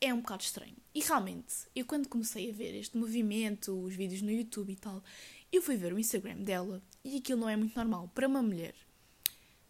é 0.00 0.14
um 0.14 0.20
bocado 0.20 0.44
estranho. 0.44 0.76
E 0.94 1.00
realmente, 1.00 1.52
eu 1.74 1.84
quando 1.84 2.08
comecei 2.08 2.48
a 2.48 2.54
ver 2.54 2.72
este 2.76 2.96
movimento, 2.96 3.72
os 3.72 3.96
vídeos 3.96 4.22
no 4.22 4.30
YouTube 4.30 4.72
e 4.72 4.76
tal, 4.76 5.02
eu 5.50 5.60
fui 5.60 5.76
ver 5.76 5.92
o 5.92 5.98
Instagram 5.98 6.36
dela 6.36 6.80
e 7.04 7.16
aquilo 7.16 7.40
não 7.40 7.48
é 7.48 7.56
muito 7.56 7.74
normal 7.74 8.08
para 8.14 8.28
uma 8.28 8.44
mulher 8.44 8.76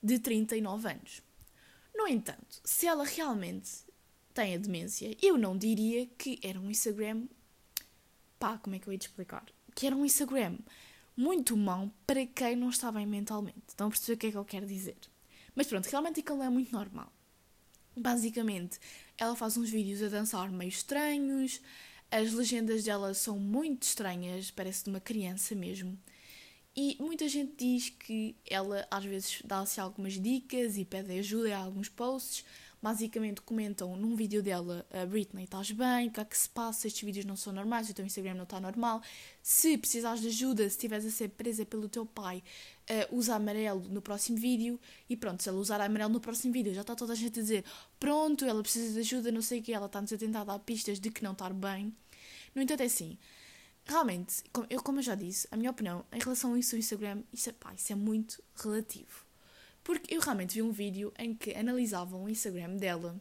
de 0.02 0.18
39 0.18 0.88
anos. 0.90 1.22
No 1.94 2.06
entanto, 2.06 2.60
se 2.62 2.86
ela 2.86 3.04
realmente 3.04 3.70
tem 4.34 4.54
a 4.54 4.58
demência, 4.58 5.16
eu 5.22 5.38
não 5.38 5.56
diria 5.56 6.06
que 6.18 6.38
era 6.42 6.60
um 6.60 6.70
Instagram. 6.70 7.26
Pá, 8.38 8.58
como 8.58 8.76
é 8.76 8.78
que 8.78 8.86
eu 8.86 8.92
ia 8.92 8.98
te 8.98 9.08
explicar? 9.08 9.46
Que 9.74 9.86
era 9.86 9.96
um 9.96 10.04
Instagram 10.04 10.58
muito 11.16 11.56
mau 11.56 11.90
para 12.06 12.26
quem 12.26 12.56
não 12.56 12.70
está 12.70 12.90
bem 12.90 13.06
mentalmente. 13.06 13.62
Estão 13.68 13.88
a 13.88 13.90
perceber 13.90 14.14
o 14.14 14.18
que 14.18 14.26
é 14.26 14.30
que 14.30 14.36
eu 14.38 14.44
quero 14.44 14.66
dizer? 14.66 14.96
Mas 15.54 15.66
pronto, 15.66 15.86
realmente 15.86 16.20
aquilo 16.20 16.42
é 16.42 16.48
muito 16.48 16.72
normal. 16.72 17.12
Basicamente, 17.96 18.78
ela 19.18 19.36
faz 19.36 19.56
uns 19.56 19.70
vídeos 19.70 20.02
a 20.02 20.08
dançar 20.08 20.50
meio 20.50 20.68
estranhos, 20.68 21.60
as 22.10 22.32
legendas 22.32 22.84
dela 22.84 23.14
são 23.14 23.38
muito 23.38 23.82
estranhas, 23.84 24.50
parece 24.50 24.84
de 24.84 24.90
uma 24.90 25.00
criança 25.00 25.54
mesmo. 25.54 25.98
E 26.74 26.96
muita 26.98 27.28
gente 27.28 27.54
diz 27.56 27.90
que 27.90 28.34
ela 28.48 28.86
às 28.90 29.04
vezes 29.04 29.42
dá-se 29.44 29.80
algumas 29.80 30.14
dicas 30.14 30.78
e 30.78 30.84
pede 30.84 31.18
ajuda 31.18 31.50
em 31.50 31.54
alguns 31.54 31.88
posts. 31.88 32.44
Basicamente 32.82 33.40
comentam 33.42 33.96
num 33.96 34.16
vídeo 34.16 34.42
dela, 34.42 34.84
Britney, 35.08 35.44
estás 35.44 35.70
bem? 35.70 36.08
O 36.08 36.10
que 36.10 36.18
é 36.18 36.24
que 36.24 36.36
se 36.36 36.48
passa? 36.48 36.88
Estes 36.88 37.04
vídeos 37.04 37.24
não 37.24 37.36
são 37.36 37.52
normais, 37.52 37.88
o 37.88 37.94
teu 37.94 38.04
Instagram 38.04 38.34
não 38.34 38.42
está 38.42 38.58
normal. 38.58 39.00
Se 39.40 39.78
precisares 39.78 40.20
de 40.20 40.26
ajuda, 40.26 40.64
se 40.64 40.70
estiveres 40.70 41.06
a 41.06 41.10
ser 41.10 41.28
presa 41.28 41.64
pelo 41.64 41.88
teu 41.88 42.04
pai, 42.04 42.42
uh, 42.90 43.16
usa 43.16 43.36
amarelo 43.36 43.88
no 43.88 44.02
próximo 44.02 44.36
vídeo. 44.36 44.80
E 45.08 45.16
pronto, 45.16 45.44
se 45.44 45.48
ela 45.48 45.58
usar 45.58 45.80
amarelo 45.80 46.12
no 46.12 46.20
próximo 46.20 46.52
vídeo, 46.52 46.74
já 46.74 46.80
está 46.80 46.96
toda 46.96 47.12
a 47.12 47.16
gente 47.16 47.38
a 47.38 47.42
dizer 47.42 47.64
pronto, 48.00 48.44
ela 48.44 48.60
precisa 48.60 48.92
de 48.94 48.98
ajuda, 48.98 49.30
não 49.30 49.42
sei 49.42 49.60
o 49.60 49.62
que, 49.62 49.72
ela 49.72 49.86
está-nos 49.86 50.12
a 50.12 50.18
tentar 50.18 50.42
dar 50.42 50.58
pistas 50.58 50.98
de 50.98 51.08
que 51.08 51.22
não 51.22 51.34
está 51.34 51.48
bem. 51.50 51.94
No 52.52 52.62
entanto, 52.62 52.80
é 52.80 52.86
assim, 52.86 53.16
realmente, 53.84 54.42
eu, 54.68 54.82
como 54.82 54.98
eu 54.98 55.02
já 55.04 55.14
disse, 55.14 55.46
a 55.52 55.56
minha 55.56 55.70
opinião 55.70 56.04
em 56.12 56.18
relação 56.18 56.54
a 56.54 56.58
isso 56.58 56.74
do 56.74 56.80
Instagram, 56.80 57.22
isso 57.32 57.48
é, 57.48 57.52
pá, 57.52 57.72
isso 57.74 57.92
é 57.92 57.96
muito 57.96 58.42
relativo. 58.56 59.31
Porque 59.82 60.14
eu 60.14 60.20
realmente 60.20 60.54
vi 60.54 60.62
um 60.62 60.72
vídeo 60.72 61.12
em 61.18 61.34
que 61.34 61.54
analisavam 61.54 62.24
o 62.24 62.28
Instagram 62.28 62.76
dela. 62.76 63.20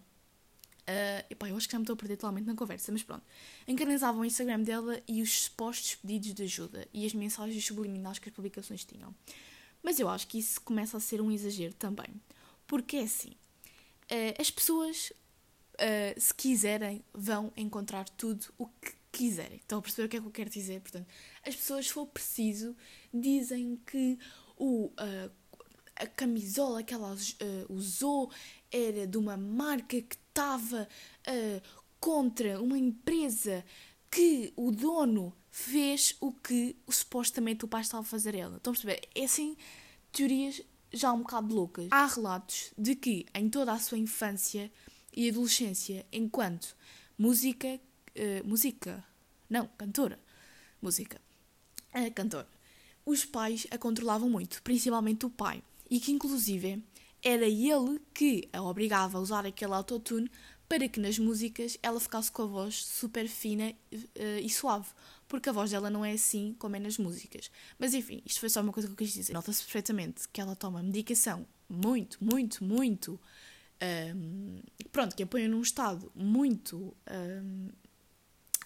Uh, 0.82 1.26
epá, 1.30 1.47
eu 1.47 1.56
acho 1.56 1.67
que 1.67 1.71
já 1.71 1.80
me 1.80 1.84
estou 1.84 1.93
a 1.93 1.97
perder 1.97 2.17
totalmente 2.17 2.45
na 2.45 2.56
conversa, 2.56 2.91
mas 2.91 3.04
pronto. 3.04 3.24
Em 3.67 3.76
que 3.76 3.84
analisavam 3.84 4.21
o 4.21 4.26
Instagram 4.26 4.62
dela 4.62 5.02
e 5.08 5.21
os 5.21 5.43
supostos 5.43 5.95
pedidos 5.95 6.34
de 6.34 6.43
ajuda 6.43 6.88
e 6.93 7.06
as 7.06 7.13
mensagens 7.13 7.65
subliminares 7.65 8.19
que 8.19 8.30
as 8.30 8.36
publicações 8.36 8.84
tinham. 8.84 9.15
Mas 9.82 10.00
eu 10.00 10.10
acho 10.10 10.28
que 10.28 10.38
isso 10.38 10.62
começa 10.62 10.97
a 10.97 11.00
ser 11.00 11.21
um 11.21 11.32
exagero 11.32 11.74
também. 11.74 12.21
Porque 12.67 12.97
é 12.97 13.04
assim: 13.04 13.32
uh, 13.32 14.39
as 14.39 14.52
pessoas, 14.52 15.12
uh, 15.76 16.19
se 16.19 16.34
quiserem, 16.34 17.04
vão 17.13 17.52
encontrar 17.56 18.08
tudo 18.10 18.54
o 18.58 18.67
que 18.67 18.93
quiserem. 19.12 19.58
Estão 19.58 19.80
a 19.80 19.82
perceber 19.82 20.06
o 20.06 20.10
que 20.10 20.17
é 20.17 20.21
que 20.21 20.28
eu 20.28 20.32
quero 20.32 20.50
dizer? 20.50 20.82
Portanto, 20.82 21.08
as 21.45 21.56
pessoas, 21.56 21.88
se 21.88 21.93
for 21.93 22.06
preciso, 22.08 22.76
dizem 23.13 23.80
que 23.86 24.17
o, 24.58 24.86
uh, 24.88 25.32
a 26.02 26.08
camisola 26.08 26.84
que 26.84 26.94
ela 26.94 27.14
uh, 27.14 27.74
usou 27.74 28.32
era 28.72 29.06
de 29.06 29.18
uma 29.18 29.38
marca 29.38 30.02
que 30.02 30.16
estava 30.16 30.88
uh, 31.28 31.62
contra 32.00 32.62
uma 32.62 32.78
empresa 32.78 33.64
que 34.10 34.52
o 34.56 34.72
dono 34.72 35.34
fez 35.50 36.16
o 36.20 36.32
que 36.32 36.76
supostamente 36.90 37.66
o 37.66 37.68
pai 37.68 37.82
estava 37.82 38.02
a 38.02 38.06
fazer 38.06 38.36
a 38.36 38.40
ela. 38.40 38.58
Estão 38.58 38.72
a 38.72 38.76
perceber? 38.76 39.08
É 39.14 39.24
assim, 39.24 39.56
teorias 40.12 40.62
já 40.92 41.14
um 41.14 41.20
bocado 41.20 41.54
loucas. 41.54 41.88
Há 41.92 42.06
relatos 42.06 42.74
de 42.78 42.96
que 42.96 43.26
em 43.34 43.50
toda 43.50 43.72
a 43.72 43.80
sua 43.80 43.98
infância 43.98 44.72
e 45.16 45.30
adolescência, 45.30 46.06
enquanto 46.12 46.76
música 47.18 47.80
uh, 48.16 48.48
música, 48.48 49.04
não, 49.50 49.68
cantora, 49.78 50.20
música, 50.82 51.22
uh, 51.94 52.12
cantora, 52.14 52.48
os 53.06 53.26
pais 53.26 53.68
a 53.72 53.78
controlavam 53.78 54.30
muito, 54.30 54.62
principalmente 54.62 55.26
o 55.26 55.30
pai, 55.30 55.64
e 55.91 55.99
que 55.99 56.12
inclusive 56.12 56.82
era 57.21 57.45
ele 57.45 57.99
que 58.13 58.49
a 58.51 58.62
obrigava 58.63 59.17
a 59.17 59.21
usar 59.21 59.45
aquele 59.45 59.73
autotune 59.73 60.32
para 60.67 60.88
que 60.88 61.01
nas 61.01 61.19
músicas 61.19 61.77
ela 61.84 61.99
ficasse 61.99 62.32
com 62.32 62.43
a 62.43 62.45
voz 62.45 62.86
super 62.86 63.27
fina 63.27 63.73
uh, 63.93 64.39
e 64.41 64.49
suave, 64.49 64.88
porque 65.27 65.49
a 65.49 65.51
voz 65.51 65.69
dela 65.69 65.89
não 65.89 66.06
é 66.06 66.13
assim 66.13 66.56
como 66.58 66.77
é 66.77 66.80
nas 66.80 66.97
músicas. 66.97 67.51
Mas 67.77 67.93
enfim, 67.93 68.23
isto 68.25 68.39
foi 68.39 68.49
só 68.49 68.62
uma 68.62 68.71
coisa 68.71 68.88
que 68.88 68.93
eu 68.93 68.97
quis 68.97 69.13
dizer. 69.13 69.34
Nota-se 69.34 69.62
perfeitamente 69.63 70.30
que 70.30 70.39
ela 70.39 70.56
toma 70.56 70.82
medicação 70.82 71.45
muito, 71.67 72.17
muito, 72.23 72.63
muito. 72.63 73.19
Um, 74.15 74.62
pronto, 74.93 75.13
que 75.13 75.23
a 75.23 75.27
põe 75.27 75.45
num 75.47 75.62
estado 75.62 76.10
muito 76.15 76.95
um, 77.12 77.67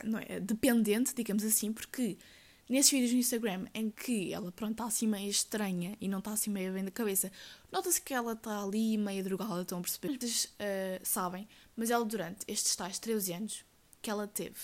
não 0.04 0.20
é, 0.20 0.40
dependente, 0.40 1.14
digamos 1.16 1.44
assim, 1.44 1.74
porque 1.74 2.20
nesses 2.68 2.92
vídeos 2.92 3.12
no 3.12 3.20
Instagram 3.20 3.68
em 3.74 3.90
que 3.90 4.34
ela 4.34 4.52
pronto 4.52 4.72
está 4.72 4.86
assim 4.86 5.08
meio 5.08 5.30
estranha 5.30 5.96
e 6.02 6.08
não 6.08 6.20
está 6.20 6.32
assim 6.32 6.50
meio 6.50 6.74
bem 6.74 6.84
da 6.84 6.92
cabeça, 6.92 7.32
nota-se 7.72 8.02
que 8.02 8.14
ela 8.14 8.34
está 8.34 8.62
ali 8.62 8.98
meio 8.98 9.24
drogada, 9.24 9.62
estão 9.62 9.80
a 9.80 9.82
perceber? 9.82 10.16
Uh, 10.16 11.00
sabem, 11.04 11.48
mas 11.76 11.90
ela 11.92 12.04
durante 12.04 12.40
estes 12.48 12.76
tais 12.76 13.00
13 13.00 13.34
anos 13.34 13.66
que 14.02 14.10
ela 14.10 14.28
teve, 14.28 14.60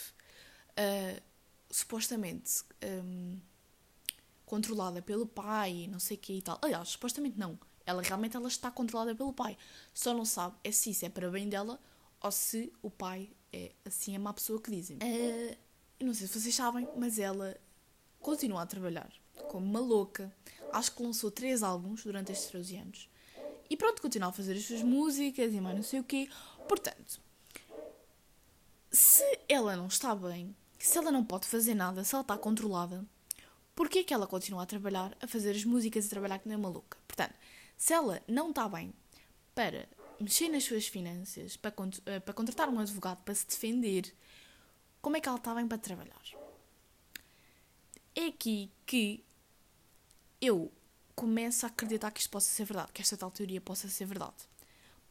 uh, 0.72 1.22
supostamente 1.70 2.64
um, 2.84 3.40
controlada 4.46 5.02
pelo 5.02 5.26
pai, 5.26 5.88
não 5.90 6.00
sei 6.00 6.18
o 6.18 6.20
que 6.20 6.34
e 6.34 6.42
tal. 6.42 6.60
Aliás, 6.62 6.90
supostamente 6.90 7.40
não. 7.40 7.58
Ela 7.86 8.02
realmente 8.02 8.36
ela 8.36 8.48
está 8.48 8.70
controlada 8.70 9.16
pelo 9.16 9.34
pai. 9.34 9.58
Só 9.94 10.14
não 10.14 10.26
sabe 10.26 10.56
é 10.64 10.72
se 10.72 10.92
isso 10.92 11.06
é 11.06 11.10
para 11.10 11.30
bem 11.32 11.48
dela 11.50 11.80
ou 12.22 12.32
se 12.32 12.72
o 12.82 12.92
pai 12.92 13.30
é 13.52 13.72
assim 13.86 14.16
a 14.16 14.20
má 14.20 14.34
pessoa 14.34 14.62
que 14.62 14.70
dizem. 14.70 14.98
Uh, 14.98 15.58
não 16.04 16.14
sei 16.14 16.28
se 16.28 16.40
vocês 16.40 16.54
sabem, 16.54 16.88
mas 16.98 17.18
ela 17.18 17.58
continua 18.22 18.62
a 18.62 18.66
trabalhar 18.66 19.12
como 19.50 19.66
uma 19.66 19.80
louca. 19.80 20.34
Acho 20.72 20.96
que 20.96 21.04
lançou 21.04 21.30
três 21.30 21.64
álbuns 21.64 22.04
durante 22.04 22.32
estes 22.32 22.50
13 22.50 22.78
anos. 22.78 23.10
E 23.70 23.76
pronto, 23.76 24.02
continua 24.02 24.30
a 24.30 24.34
fazer 24.34 24.54
as 24.54 24.66
suas 24.66 24.82
músicas 24.82 25.54
e 25.54 25.62
mais 25.62 25.76
não 25.76 25.84
sei 25.84 26.00
o 26.00 26.04
quê. 26.04 26.30
Portanto, 26.68 27.20
se 28.90 29.24
ela 29.48 29.76
não 29.76 29.88
está 29.88 30.14
bem, 30.14 30.56
se 30.78 30.98
ela 30.98 31.12
não 31.12 31.24
pode 31.24 31.48
fazer 31.48 31.74
nada, 31.74 32.04
se 32.04 32.14
ela 32.14 32.22
está 32.22 32.38
controlada, 32.38 33.06
porquê 33.76 34.00
é 34.00 34.04
que 34.04 34.14
ela 34.14 34.28
continua 34.28 34.64
a 34.64 34.66
trabalhar, 34.66 35.16
a 35.22 35.28
fazer 35.28 35.52
as 35.52 35.64
músicas 35.64 36.06
e 36.06 36.10
trabalhar 36.10 36.40
que 36.40 36.48
nem 36.48 36.58
uma 36.58 36.70
louca? 36.70 36.98
Portanto, 37.08 37.34
se 37.78 37.94
ela 37.94 38.22
não 38.28 38.50
está 38.50 38.68
bem 38.68 38.94
para 39.56 39.88
mexer 40.20 40.50
nas 40.50 40.64
suas 40.64 40.88
finanças, 40.88 41.58
para, 41.58 41.74
eh, 42.06 42.20
para 42.20 42.34
contratar 42.34 42.70
um 42.70 42.80
advogado 42.80 43.24
para 43.24 43.34
se 43.34 43.48
defender, 43.48 44.14
como 45.02 45.18
é 45.18 45.22
que 45.22 45.28
ela 45.28 45.38
está 45.38 45.56
bem 45.56 45.68
para 45.68 45.78
trabalhar? 45.78 46.41
É 48.16 48.28
aqui 48.28 48.72
que 48.86 49.24
eu 50.42 50.72
começo 51.16 51.66
a 51.66 51.70
acreditar 51.70 52.12
que 52.12 52.20
isto 52.20 52.30
possa 52.30 52.50
ser 52.50 52.66
verdade, 52.66 52.92
que 52.92 53.02
esta 53.02 53.16
tal 53.16 53.32
teoria 53.32 53.62
possa 53.62 53.88
ser 53.88 54.06
verdade. 54.06 54.50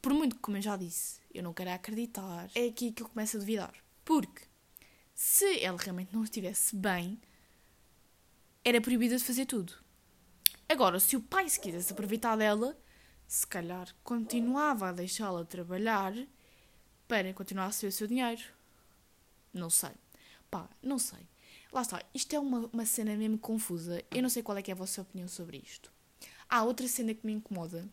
Por 0.01 0.13
muito 0.13 0.35
que, 0.35 0.41
como 0.41 0.57
eu 0.57 0.61
já 0.61 0.75
disse, 0.75 1.19
eu 1.33 1.41
não 1.41 1.53
quero 1.53 1.71
acreditar, 1.71 2.49
é 2.53 2.67
aqui 2.67 2.91
que 2.91 3.01
eu 3.01 3.09
começo 3.09 3.37
a 3.37 3.39
duvidar. 3.39 3.73
Porque 4.03 4.43
se 5.13 5.63
ela 5.63 5.77
realmente 5.77 6.13
não 6.13 6.23
estivesse 6.23 6.75
bem, 6.75 7.19
era 8.63 8.81
proibida 8.81 9.17
de 9.17 9.23
fazer 9.23 9.45
tudo. 9.45 9.73
Agora, 10.67 10.99
se 10.99 11.15
o 11.15 11.21
pai 11.21 11.49
se 11.49 11.59
quisesse 11.59 11.91
aproveitar 11.91 12.35
dela, 12.35 12.77
se 13.27 13.45
calhar 13.47 13.87
continuava 14.03 14.89
a 14.89 14.91
deixá-la 14.91 15.43
trabalhar 15.45 16.13
para 17.07 17.33
continuar 17.33 17.65
a 17.65 17.67
receber 17.67 17.89
o 17.89 17.91
seu 17.91 18.07
dinheiro. 18.07 18.43
Não 19.53 19.69
sei. 19.69 19.91
Pá, 20.49 20.69
não 20.81 20.99
sei. 20.99 21.30
Lá 21.71 21.81
está, 21.81 22.03
isto 22.13 22.35
é 22.35 22.39
uma, 22.39 22.69
uma 22.71 22.85
cena 22.85 23.15
mesmo 23.15 23.37
confusa. 23.37 24.03
Eu 24.11 24.21
não 24.21 24.29
sei 24.29 24.43
qual 24.43 24.57
é, 24.57 24.63
é 24.65 24.71
a 24.71 24.75
vossa 24.75 25.01
opinião 25.01 25.27
sobre 25.27 25.57
isto. 25.65 25.91
Há 26.49 26.63
outra 26.63 26.87
cena 26.87 27.13
que 27.13 27.25
me 27.25 27.33
incomoda. 27.33 27.87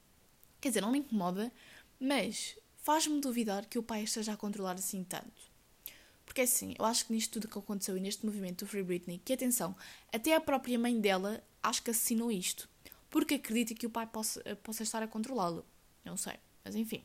Quer 0.60 0.68
dizer, 0.68 0.80
não 0.80 0.90
me 0.90 0.98
incomoda, 0.98 1.52
mas 2.00 2.56
faz-me 2.78 3.20
duvidar 3.20 3.66
que 3.66 3.78
o 3.78 3.82
pai 3.82 4.02
esteja 4.02 4.32
a 4.32 4.36
controlar 4.36 4.74
assim 4.74 5.04
tanto. 5.04 5.48
Porque 6.24 6.40
assim, 6.42 6.74
eu 6.78 6.84
acho 6.84 7.06
que 7.06 7.12
nisto 7.12 7.32
tudo 7.32 7.48
que 7.48 7.58
aconteceu 7.58 7.96
e 7.96 8.00
neste 8.00 8.26
movimento 8.26 8.64
do 8.64 8.68
Free 8.68 8.82
Britney, 8.82 9.20
que 9.24 9.32
atenção, 9.32 9.74
até 10.12 10.34
a 10.34 10.40
própria 10.40 10.78
mãe 10.78 11.00
dela 11.00 11.42
acho 11.62 11.82
que 11.82 11.90
assinou 11.90 12.30
isto 12.30 12.68
porque 13.10 13.34
acredita 13.34 13.74
que 13.74 13.86
o 13.86 13.90
pai 13.90 14.06
possa, 14.06 14.40
eh, 14.44 14.54
possa 14.54 14.82
estar 14.82 15.02
a 15.02 15.08
controlá-lo. 15.08 15.64
Não 16.04 16.16
sei, 16.16 16.34
mas 16.64 16.74
enfim. 16.74 17.04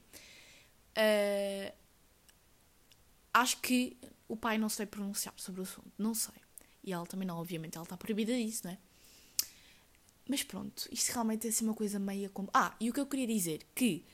Uh, 0.97 1.73
acho 3.33 3.57
que 3.61 3.97
o 4.27 4.35
pai 4.35 4.57
não 4.57 4.69
se 4.69 4.77
vai 4.77 4.85
pronunciar 4.85 5.33
sobre 5.37 5.61
o 5.61 5.63
assunto, 5.63 5.91
não 5.97 6.13
sei. 6.13 6.35
E 6.83 6.91
ela 6.91 7.05
também 7.05 7.27
não, 7.27 7.37
obviamente, 7.37 7.75
ela 7.75 7.83
está 7.83 7.95
proibida 7.97 8.33
disso, 8.35 8.61
não 8.65 8.73
é? 8.73 8.77
mas 10.27 10.41
pronto, 10.41 10.87
isto 10.91 11.11
realmente 11.11 11.47
é 11.47 11.49
assim 11.49 11.65
uma 11.65 11.73
coisa 11.73 11.99
meia 11.99 12.29
como. 12.29 12.49
Ah, 12.53 12.75
e 12.79 12.89
o 12.89 12.93
que 12.93 12.99
eu 12.99 13.05
queria 13.05 13.27
dizer 13.27 13.65
que 13.75 14.05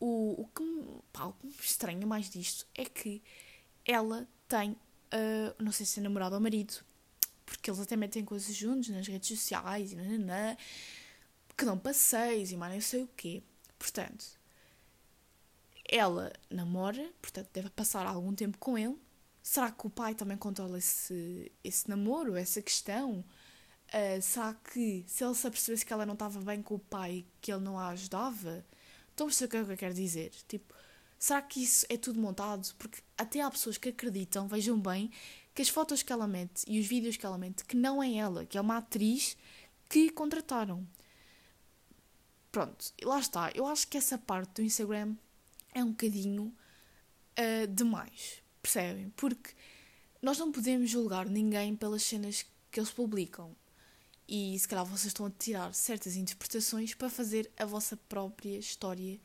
o, 0.00 0.42
o, 0.42 0.48
que, 0.48 0.62
me, 0.62 1.00
pá, 1.12 1.26
o 1.26 1.32
que 1.34 1.46
me 1.46 1.52
estranha 1.60 2.06
mais 2.06 2.30
disto 2.30 2.66
é 2.74 2.84
que 2.84 3.22
ela 3.84 4.26
tem, 4.48 4.72
uh, 4.72 5.62
não 5.62 5.70
sei 5.72 5.84
se 5.84 6.00
é 6.00 6.02
namorado 6.02 6.34
ou 6.34 6.40
marido, 6.40 6.74
porque 7.44 7.70
eles 7.70 7.80
até 7.80 7.96
metem 7.96 8.24
coisas 8.24 8.54
juntos 8.54 8.88
nas 8.88 9.06
redes 9.06 9.28
sociais 9.28 9.92
e 9.92 9.96
nananã, 9.96 10.56
que 11.56 11.64
dão 11.64 11.78
passeios 11.78 12.50
e 12.50 12.56
mais 12.56 12.74
não 12.74 12.80
sei 12.80 13.02
o 13.02 13.08
quê. 13.16 13.42
Portanto, 13.78 14.24
ela 15.88 16.32
namora, 16.48 17.12
portanto 17.20 17.50
deve 17.52 17.68
passar 17.70 18.06
algum 18.06 18.34
tempo 18.34 18.56
com 18.58 18.78
ele. 18.78 18.96
Será 19.42 19.70
que 19.72 19.86
o 19.86 19.90
pai 19.90 20.14
também 20.14 20.36
controla 20.36 20.78
esse, 20.78 21.50
esse 21.64 21.88
namoro, 21.88 22.36
essa 22.36 22.62
questão? 22.62 23.24
Uh, 23.88 24.22
será 24.22 24.54
que 24.54 25.04
se 25.06 25.24
ele 25.24 25.34
se 25.34 25.46
apercebesse 25.46 25.84
que 25.84 25.92
ela 25.92 26.06
não 26.06 26.14
estava 26.14 26.40
bem 26.40 26.62
com 26.62 26.76
o 26.76 26.78
pai, 26.78 27.26
que 27.40 27.52
ele 27.52 27.62
não 27.62 27.78
a 27.78 27.88
ajudava? 27.88 28.64
Estão 29.10 29.26
a 29.26 29.28
perceber 29.28 29.62
o 29.62 29.66
que 29.66 29.72
eu 29.72 29.76
quero 29.76 29.94
dizer? 29.94 30.30
Tipo, 30.48 30.72
será 31.18 31.42
que 31.42 31.62
isso 31.62 31.84
é 31.88 31.96
tudo 31.96 32.20
montado? 32.20 32.72
Porque 32.78 33.02
até 33.18 33.40
há 33.40 33.50
pessoas 33.50 33.76
que 33.76 33.90
acreditam, 33.90 34.48
vejam 34.48 34.80
bem, 34.80 35.10
que 35.54 35.60
as 35.60 35.68
fotos 35.68 36.02
que 36.02 36.12
ela 36.12 36.26
mete 36.26 36.64
e 36.66 36.80
os 36.80 36.86
vídeos 36.86 37.16
que 37.16 37.26
ela 37.26 37.36
mete, 37.36 37.64
que 37.64 37.76
não 37.76 38.02
é 38.02 38.14
ela, 38.14 38.46
que 38.46 38.56
é 38.56 38.60
uma 38.60 38.78
atriz 38.78 39.36
que 39.88 40.10
contrataram. 40.10 40.86
Pronto, 42.50 42.92
lá 43.02 43.18
está. 43.18 43.50
Eu 43.54 43.66
acho 43.66 43.86
que 43.88 43.98
essa 43.98 44.16
parte 44.16 44.54
do 44.54 44.62
Instagram 44.62 45.14
é 45.74 45.82
um 45.82 45.90
bocadinho 45.90 46.54
uh, 47.38 47.66
demais, 47.66 48.41
percebem? 48.62 49.10
Porque 49.10 49.50
nós 50.22 50.38
não 50.38 50.52
podemos 50.52 50.88
julgar 50.88 51.26
ninguém 51.26 51.74
pelas 51.74 52.02
cenas 52.02 52.46
que 52.70 52.80
eles 52.80 52.90
publicam 52.90 53.54
e 54.28 54.58
se 54.58 54.66
calhar 54.66 54.84
vocês 54.84 55.06
estão 55.06 55.26
a 55.26 55.30
tirar 55.30 55.74
certas 55.74 56.16
interpretações 56.16 56.94
para 56.94 57.10
fazer 57.10 57.50
a 57.58 57.66
vossa 57.66 57.96
própria 58.08 58.56
história. 58.56 59.20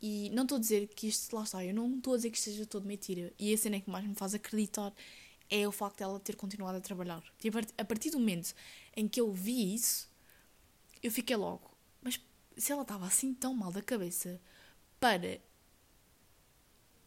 E 0.00 0.30
não 0.30 0.42
estou 0.42 0.56
a 0.56 0.60
dizer 0.60 0.88
que 0.88 1.06
isto, 1.06 1.36
lá 1.36 1.44
está, 1.44 1.64
eu 1.64 1.72
não 1.72 1.96
estou 1.96 2.14
a 2.14 2.16
dizer 2.16 2.30
que 2.30 2.36
isto 2.36 2.50
seja 2.50 2.66
todo 2.66 2.86
mentira. 2.86 3.32
E 3.38 3.54
a 3.54 3.58
cena 3.58 3.80
que 3.80 3.88
mais 3.88 4.04
me 4.04 4.14
faz 4.14 4.34
acreditar 4.34 4.92
é 5.48 5.68
o 5.68 5.70
facto 5.70 5.98
dela 5.98 6.18
ter 6.18 6.34
continuado 6.34 6.78
a 6.78 6.80
trabalhar. 6.80 7.22
E 7.44 7.48
a 7.78 7.84
partir 7.84 8.10
do 8.10 8.18
momento 8.18 8.54
em 8.96 9.06
que 9.06 9.20
eu 9.20 9.32
vi 9.32 9.74
isso, 9.74 10.10
eu 11.02 11.12
fiquei 11.12 11.36
logo, 11.36 11.70
mas 12.00 12.18
se 12.56 12.72
ela 12.72 12.82
estava 12.82 13.06
assim 13.06 13.34
tão 13.34 13.54
mal 13.54 13.70
da 13.70 13.82
cabeça 13.82 14.40
para 14.98 15.40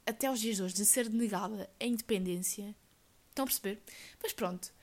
até 0.06 0.28
aos 0.28 0.40
dias 0.40 0.58
de 0.58 0.64
hoje 0.64 0.74
de 0.74 0.86
ser 0.86 1.10
negada 1.10 1.70
a 1.80 1.86
independência, 1.86 2.76
estão 3.30 3.44
a 3.44 3.48
perceber? 3.48 3.82
Mas 4.22 4.34
pronto, 4.34 4.74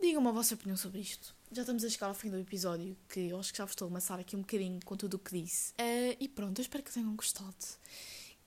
digam-me 0.00 0.28
a 0.28 0.32
vossa 0.32 0.54
opinião 0.54 0.76
sobre 0.76 1.00
isto 1.00 1.36
já 1.50 1.62
estamos 1.62 1.84
a 1.84 1.88
chegar 1.88 2.08
ao 2.08 2.14
fim 2.14 2.30
do 2.30 2.38
episódio, 2.38 2.96
que 3.08 3.20
eu 3.20 3.38
acho 3.38 3.52
que 3.52 3.58
já 3.58 3.64
vos 3.64 3.72
estou 3.72 3.86
a 3.86 3.90
amassar 3.90 4.20
aqui 4.20 4.36
um 4.36 4.40
bocadinho 4.40 4.78
com 4.84 4.96
tudo 4.96 5.14
o 5.14 5.18
que 5.18 5.40
disse. 5.40 5.72
Uh, 5.72 6.16
e 6.20 6.28
pronto, 6.28 6.58
eu 6.58 6.62
espero 6.62 6.84
que 6.84 6.92
tenham 6.92 7.14
gostado. 7.16 7.56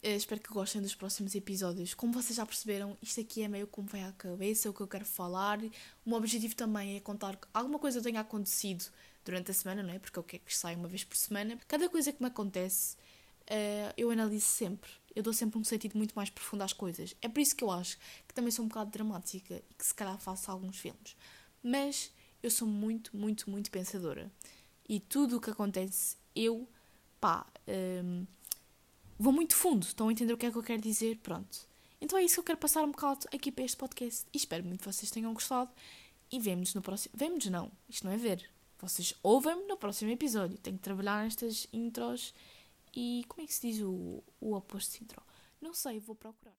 Uh, 0.04 0.15
espero 0.15 0.39
que 0.39 0.50
gostem 0.50 0.82
dos 0.82 0.94
próximos 0.94 1.34
episódios. 1.34 1.94
Como 1.94 2.13
vocês 2.13 2.36
já 2.36 2.46
perceberam, 2.46 2.98
isto 3.02 3.20
aqui 3.20 3.41
é 3.41 3.48
meio 3.48 3.65
como 3.67 3.88
vem 3.88 4.04
à 4.04 4.12
cabeça, 4.12 4.70
o 4.70 4.74
que 4.74 4.82
eu 4.82 4.88
quero 4.88 5.06
falar. 5.06 5.60
O 6.06 6.10
meu 6.10 6.17
objetivo 6.17 6.56
também 6.56 6.98
é 6.98 7.00
contar 7.00 7.36
que 7.38 7.48
alguma 7.54 7.80
coisa 7.80 8.02
tenha 8.02 8.20
acontecido 8.20 8.86
durante 9.26 9.50
a 9.50 9.54
semana, 9.54 9.82
não 9.82 9.94
é? 9.94 10.00
Porque 10.00 10.20
eu 10.20 10.24
quero 10.24 10.44
que 10.44 10.56
saia 10.56 10.78
uma 10.78 10.88
vez 10.88 11.04
por 11.04 11.17
semana. 11.17 11.60
Cada 11.67 11.89
coisa 11.89 12.12
que 12.12 12.22
me 12.22 12.28
acontece, 12.28 12.96
uh, 13.50 13.94
eu 13.98 14.12
analiso 14.12 14.46
sempre. 14.46 14.91
Eu 15.15 15.24
dou 15.24 15.34
sempre 15.34 15.60
um 15.60 15.63
sentido 15.63 15.97
muito 15.97 16.13
mais 16.13 16.30
profundo 16.30 16.63
às 16.63 16.74
coisas. 16.74 17.15
É 17.21 17.28
por 17.28 17.39
isso 17.39 17.56
que 17.56 17.63
eu 17.63 17.71
acho 17.71 17.97
que 18.28 18.34
também 18.34 18.52
sou 18.52 18.65
um 18.65 18.67
bocado 18.67 18.91
dramática 18.91 19.62
e 19.69 19.74
que 19.74 19.86
se 19.86 19.93
calhar 19.93 20.17
faço 20.19 20.50
alguns 20.50 20.78
filmes. 20.78 21.15
Mas 21.63 22.12
eu 22.41 22.50
sou 22.50 22.67
muito, 22.67 23.15
muito, 23.15 23.50
muito 23.50 23.69
pensadora. 23.69 24.32
E 24.88 25.00
tudo 25.00 25.38
o 25.38 25.41
que 25.41 25.50
acontece, 25.50 26.17
eu, 26.36 26.67
pá, 27.19 27.45
um, 28.04 28.26
vou 29.17 29.32
muito 29.32 29.56
fundo. 29.56 29.86
Estão 29.86 30.10
a 30.10 30.12
entender 30.12 30.34
o 30.34 30.38
que 30.38 30.45
é 30.45 30.52
que 30.52 30.58
eu 30.58 30.63
quero 30.63 30.82
dizer? 30.82 31.17
Pronto. 31.17 31.69
Então 32.00 32.17
é 32.17 32.24
isso 32.24 32.36
que 32.36 32.39
eu 32.39 32.43
quero 32.45 32.58
passar 32.58 32.84
um 32.84 32.91
bocado 32.91 33.28
aqui 33.34 33.52
para 33.52 33.63
este 33.63 33.78
podcast. 33.78 34.26
E 34.34 34.38
espero 34.38 34.63
muito 34.63 34.80
que 34.82 34.91
vocês 34.91 35.12
tenham 35.12 35.34
gostado. 35.34 35.69
E 36.32 36.39
vemos 36.39 36.74
no 36.74 36.82
próximo. 36.82 37.13
Vemos 37.15 37.45
não, 37.45 37.71
isto 37.88 38.06
não 38.06 38.12
é 38.12 38.17
ver. 38.17 38.50
Vocês 38.80 39.13
ouvem-me 39.21 39.67
no 39.67 39.78
próximo 39.78 40.10
episódio. 40.10 40.58
Tenho 40.58 40.78
que 40.78 40.84
trabalhar 40.84 41.24
nestas 41.24 41.67
intros. 41.71 42.34
E 42.94 43.24
como 43.28 43.44
é 43.44 43.48
que 43.48 43.54
se 43.54 43.72
diz 43.72 43.82
o, 43.82 44.24
o 44.40 44.56
oposto 44.56 44.98
de 44.98 45.04
intro? 45.04 45.22
Não 45.62 45.74
sei, 45.74 46.00
vou 46.00 46.16
procurar. 46.16 46.56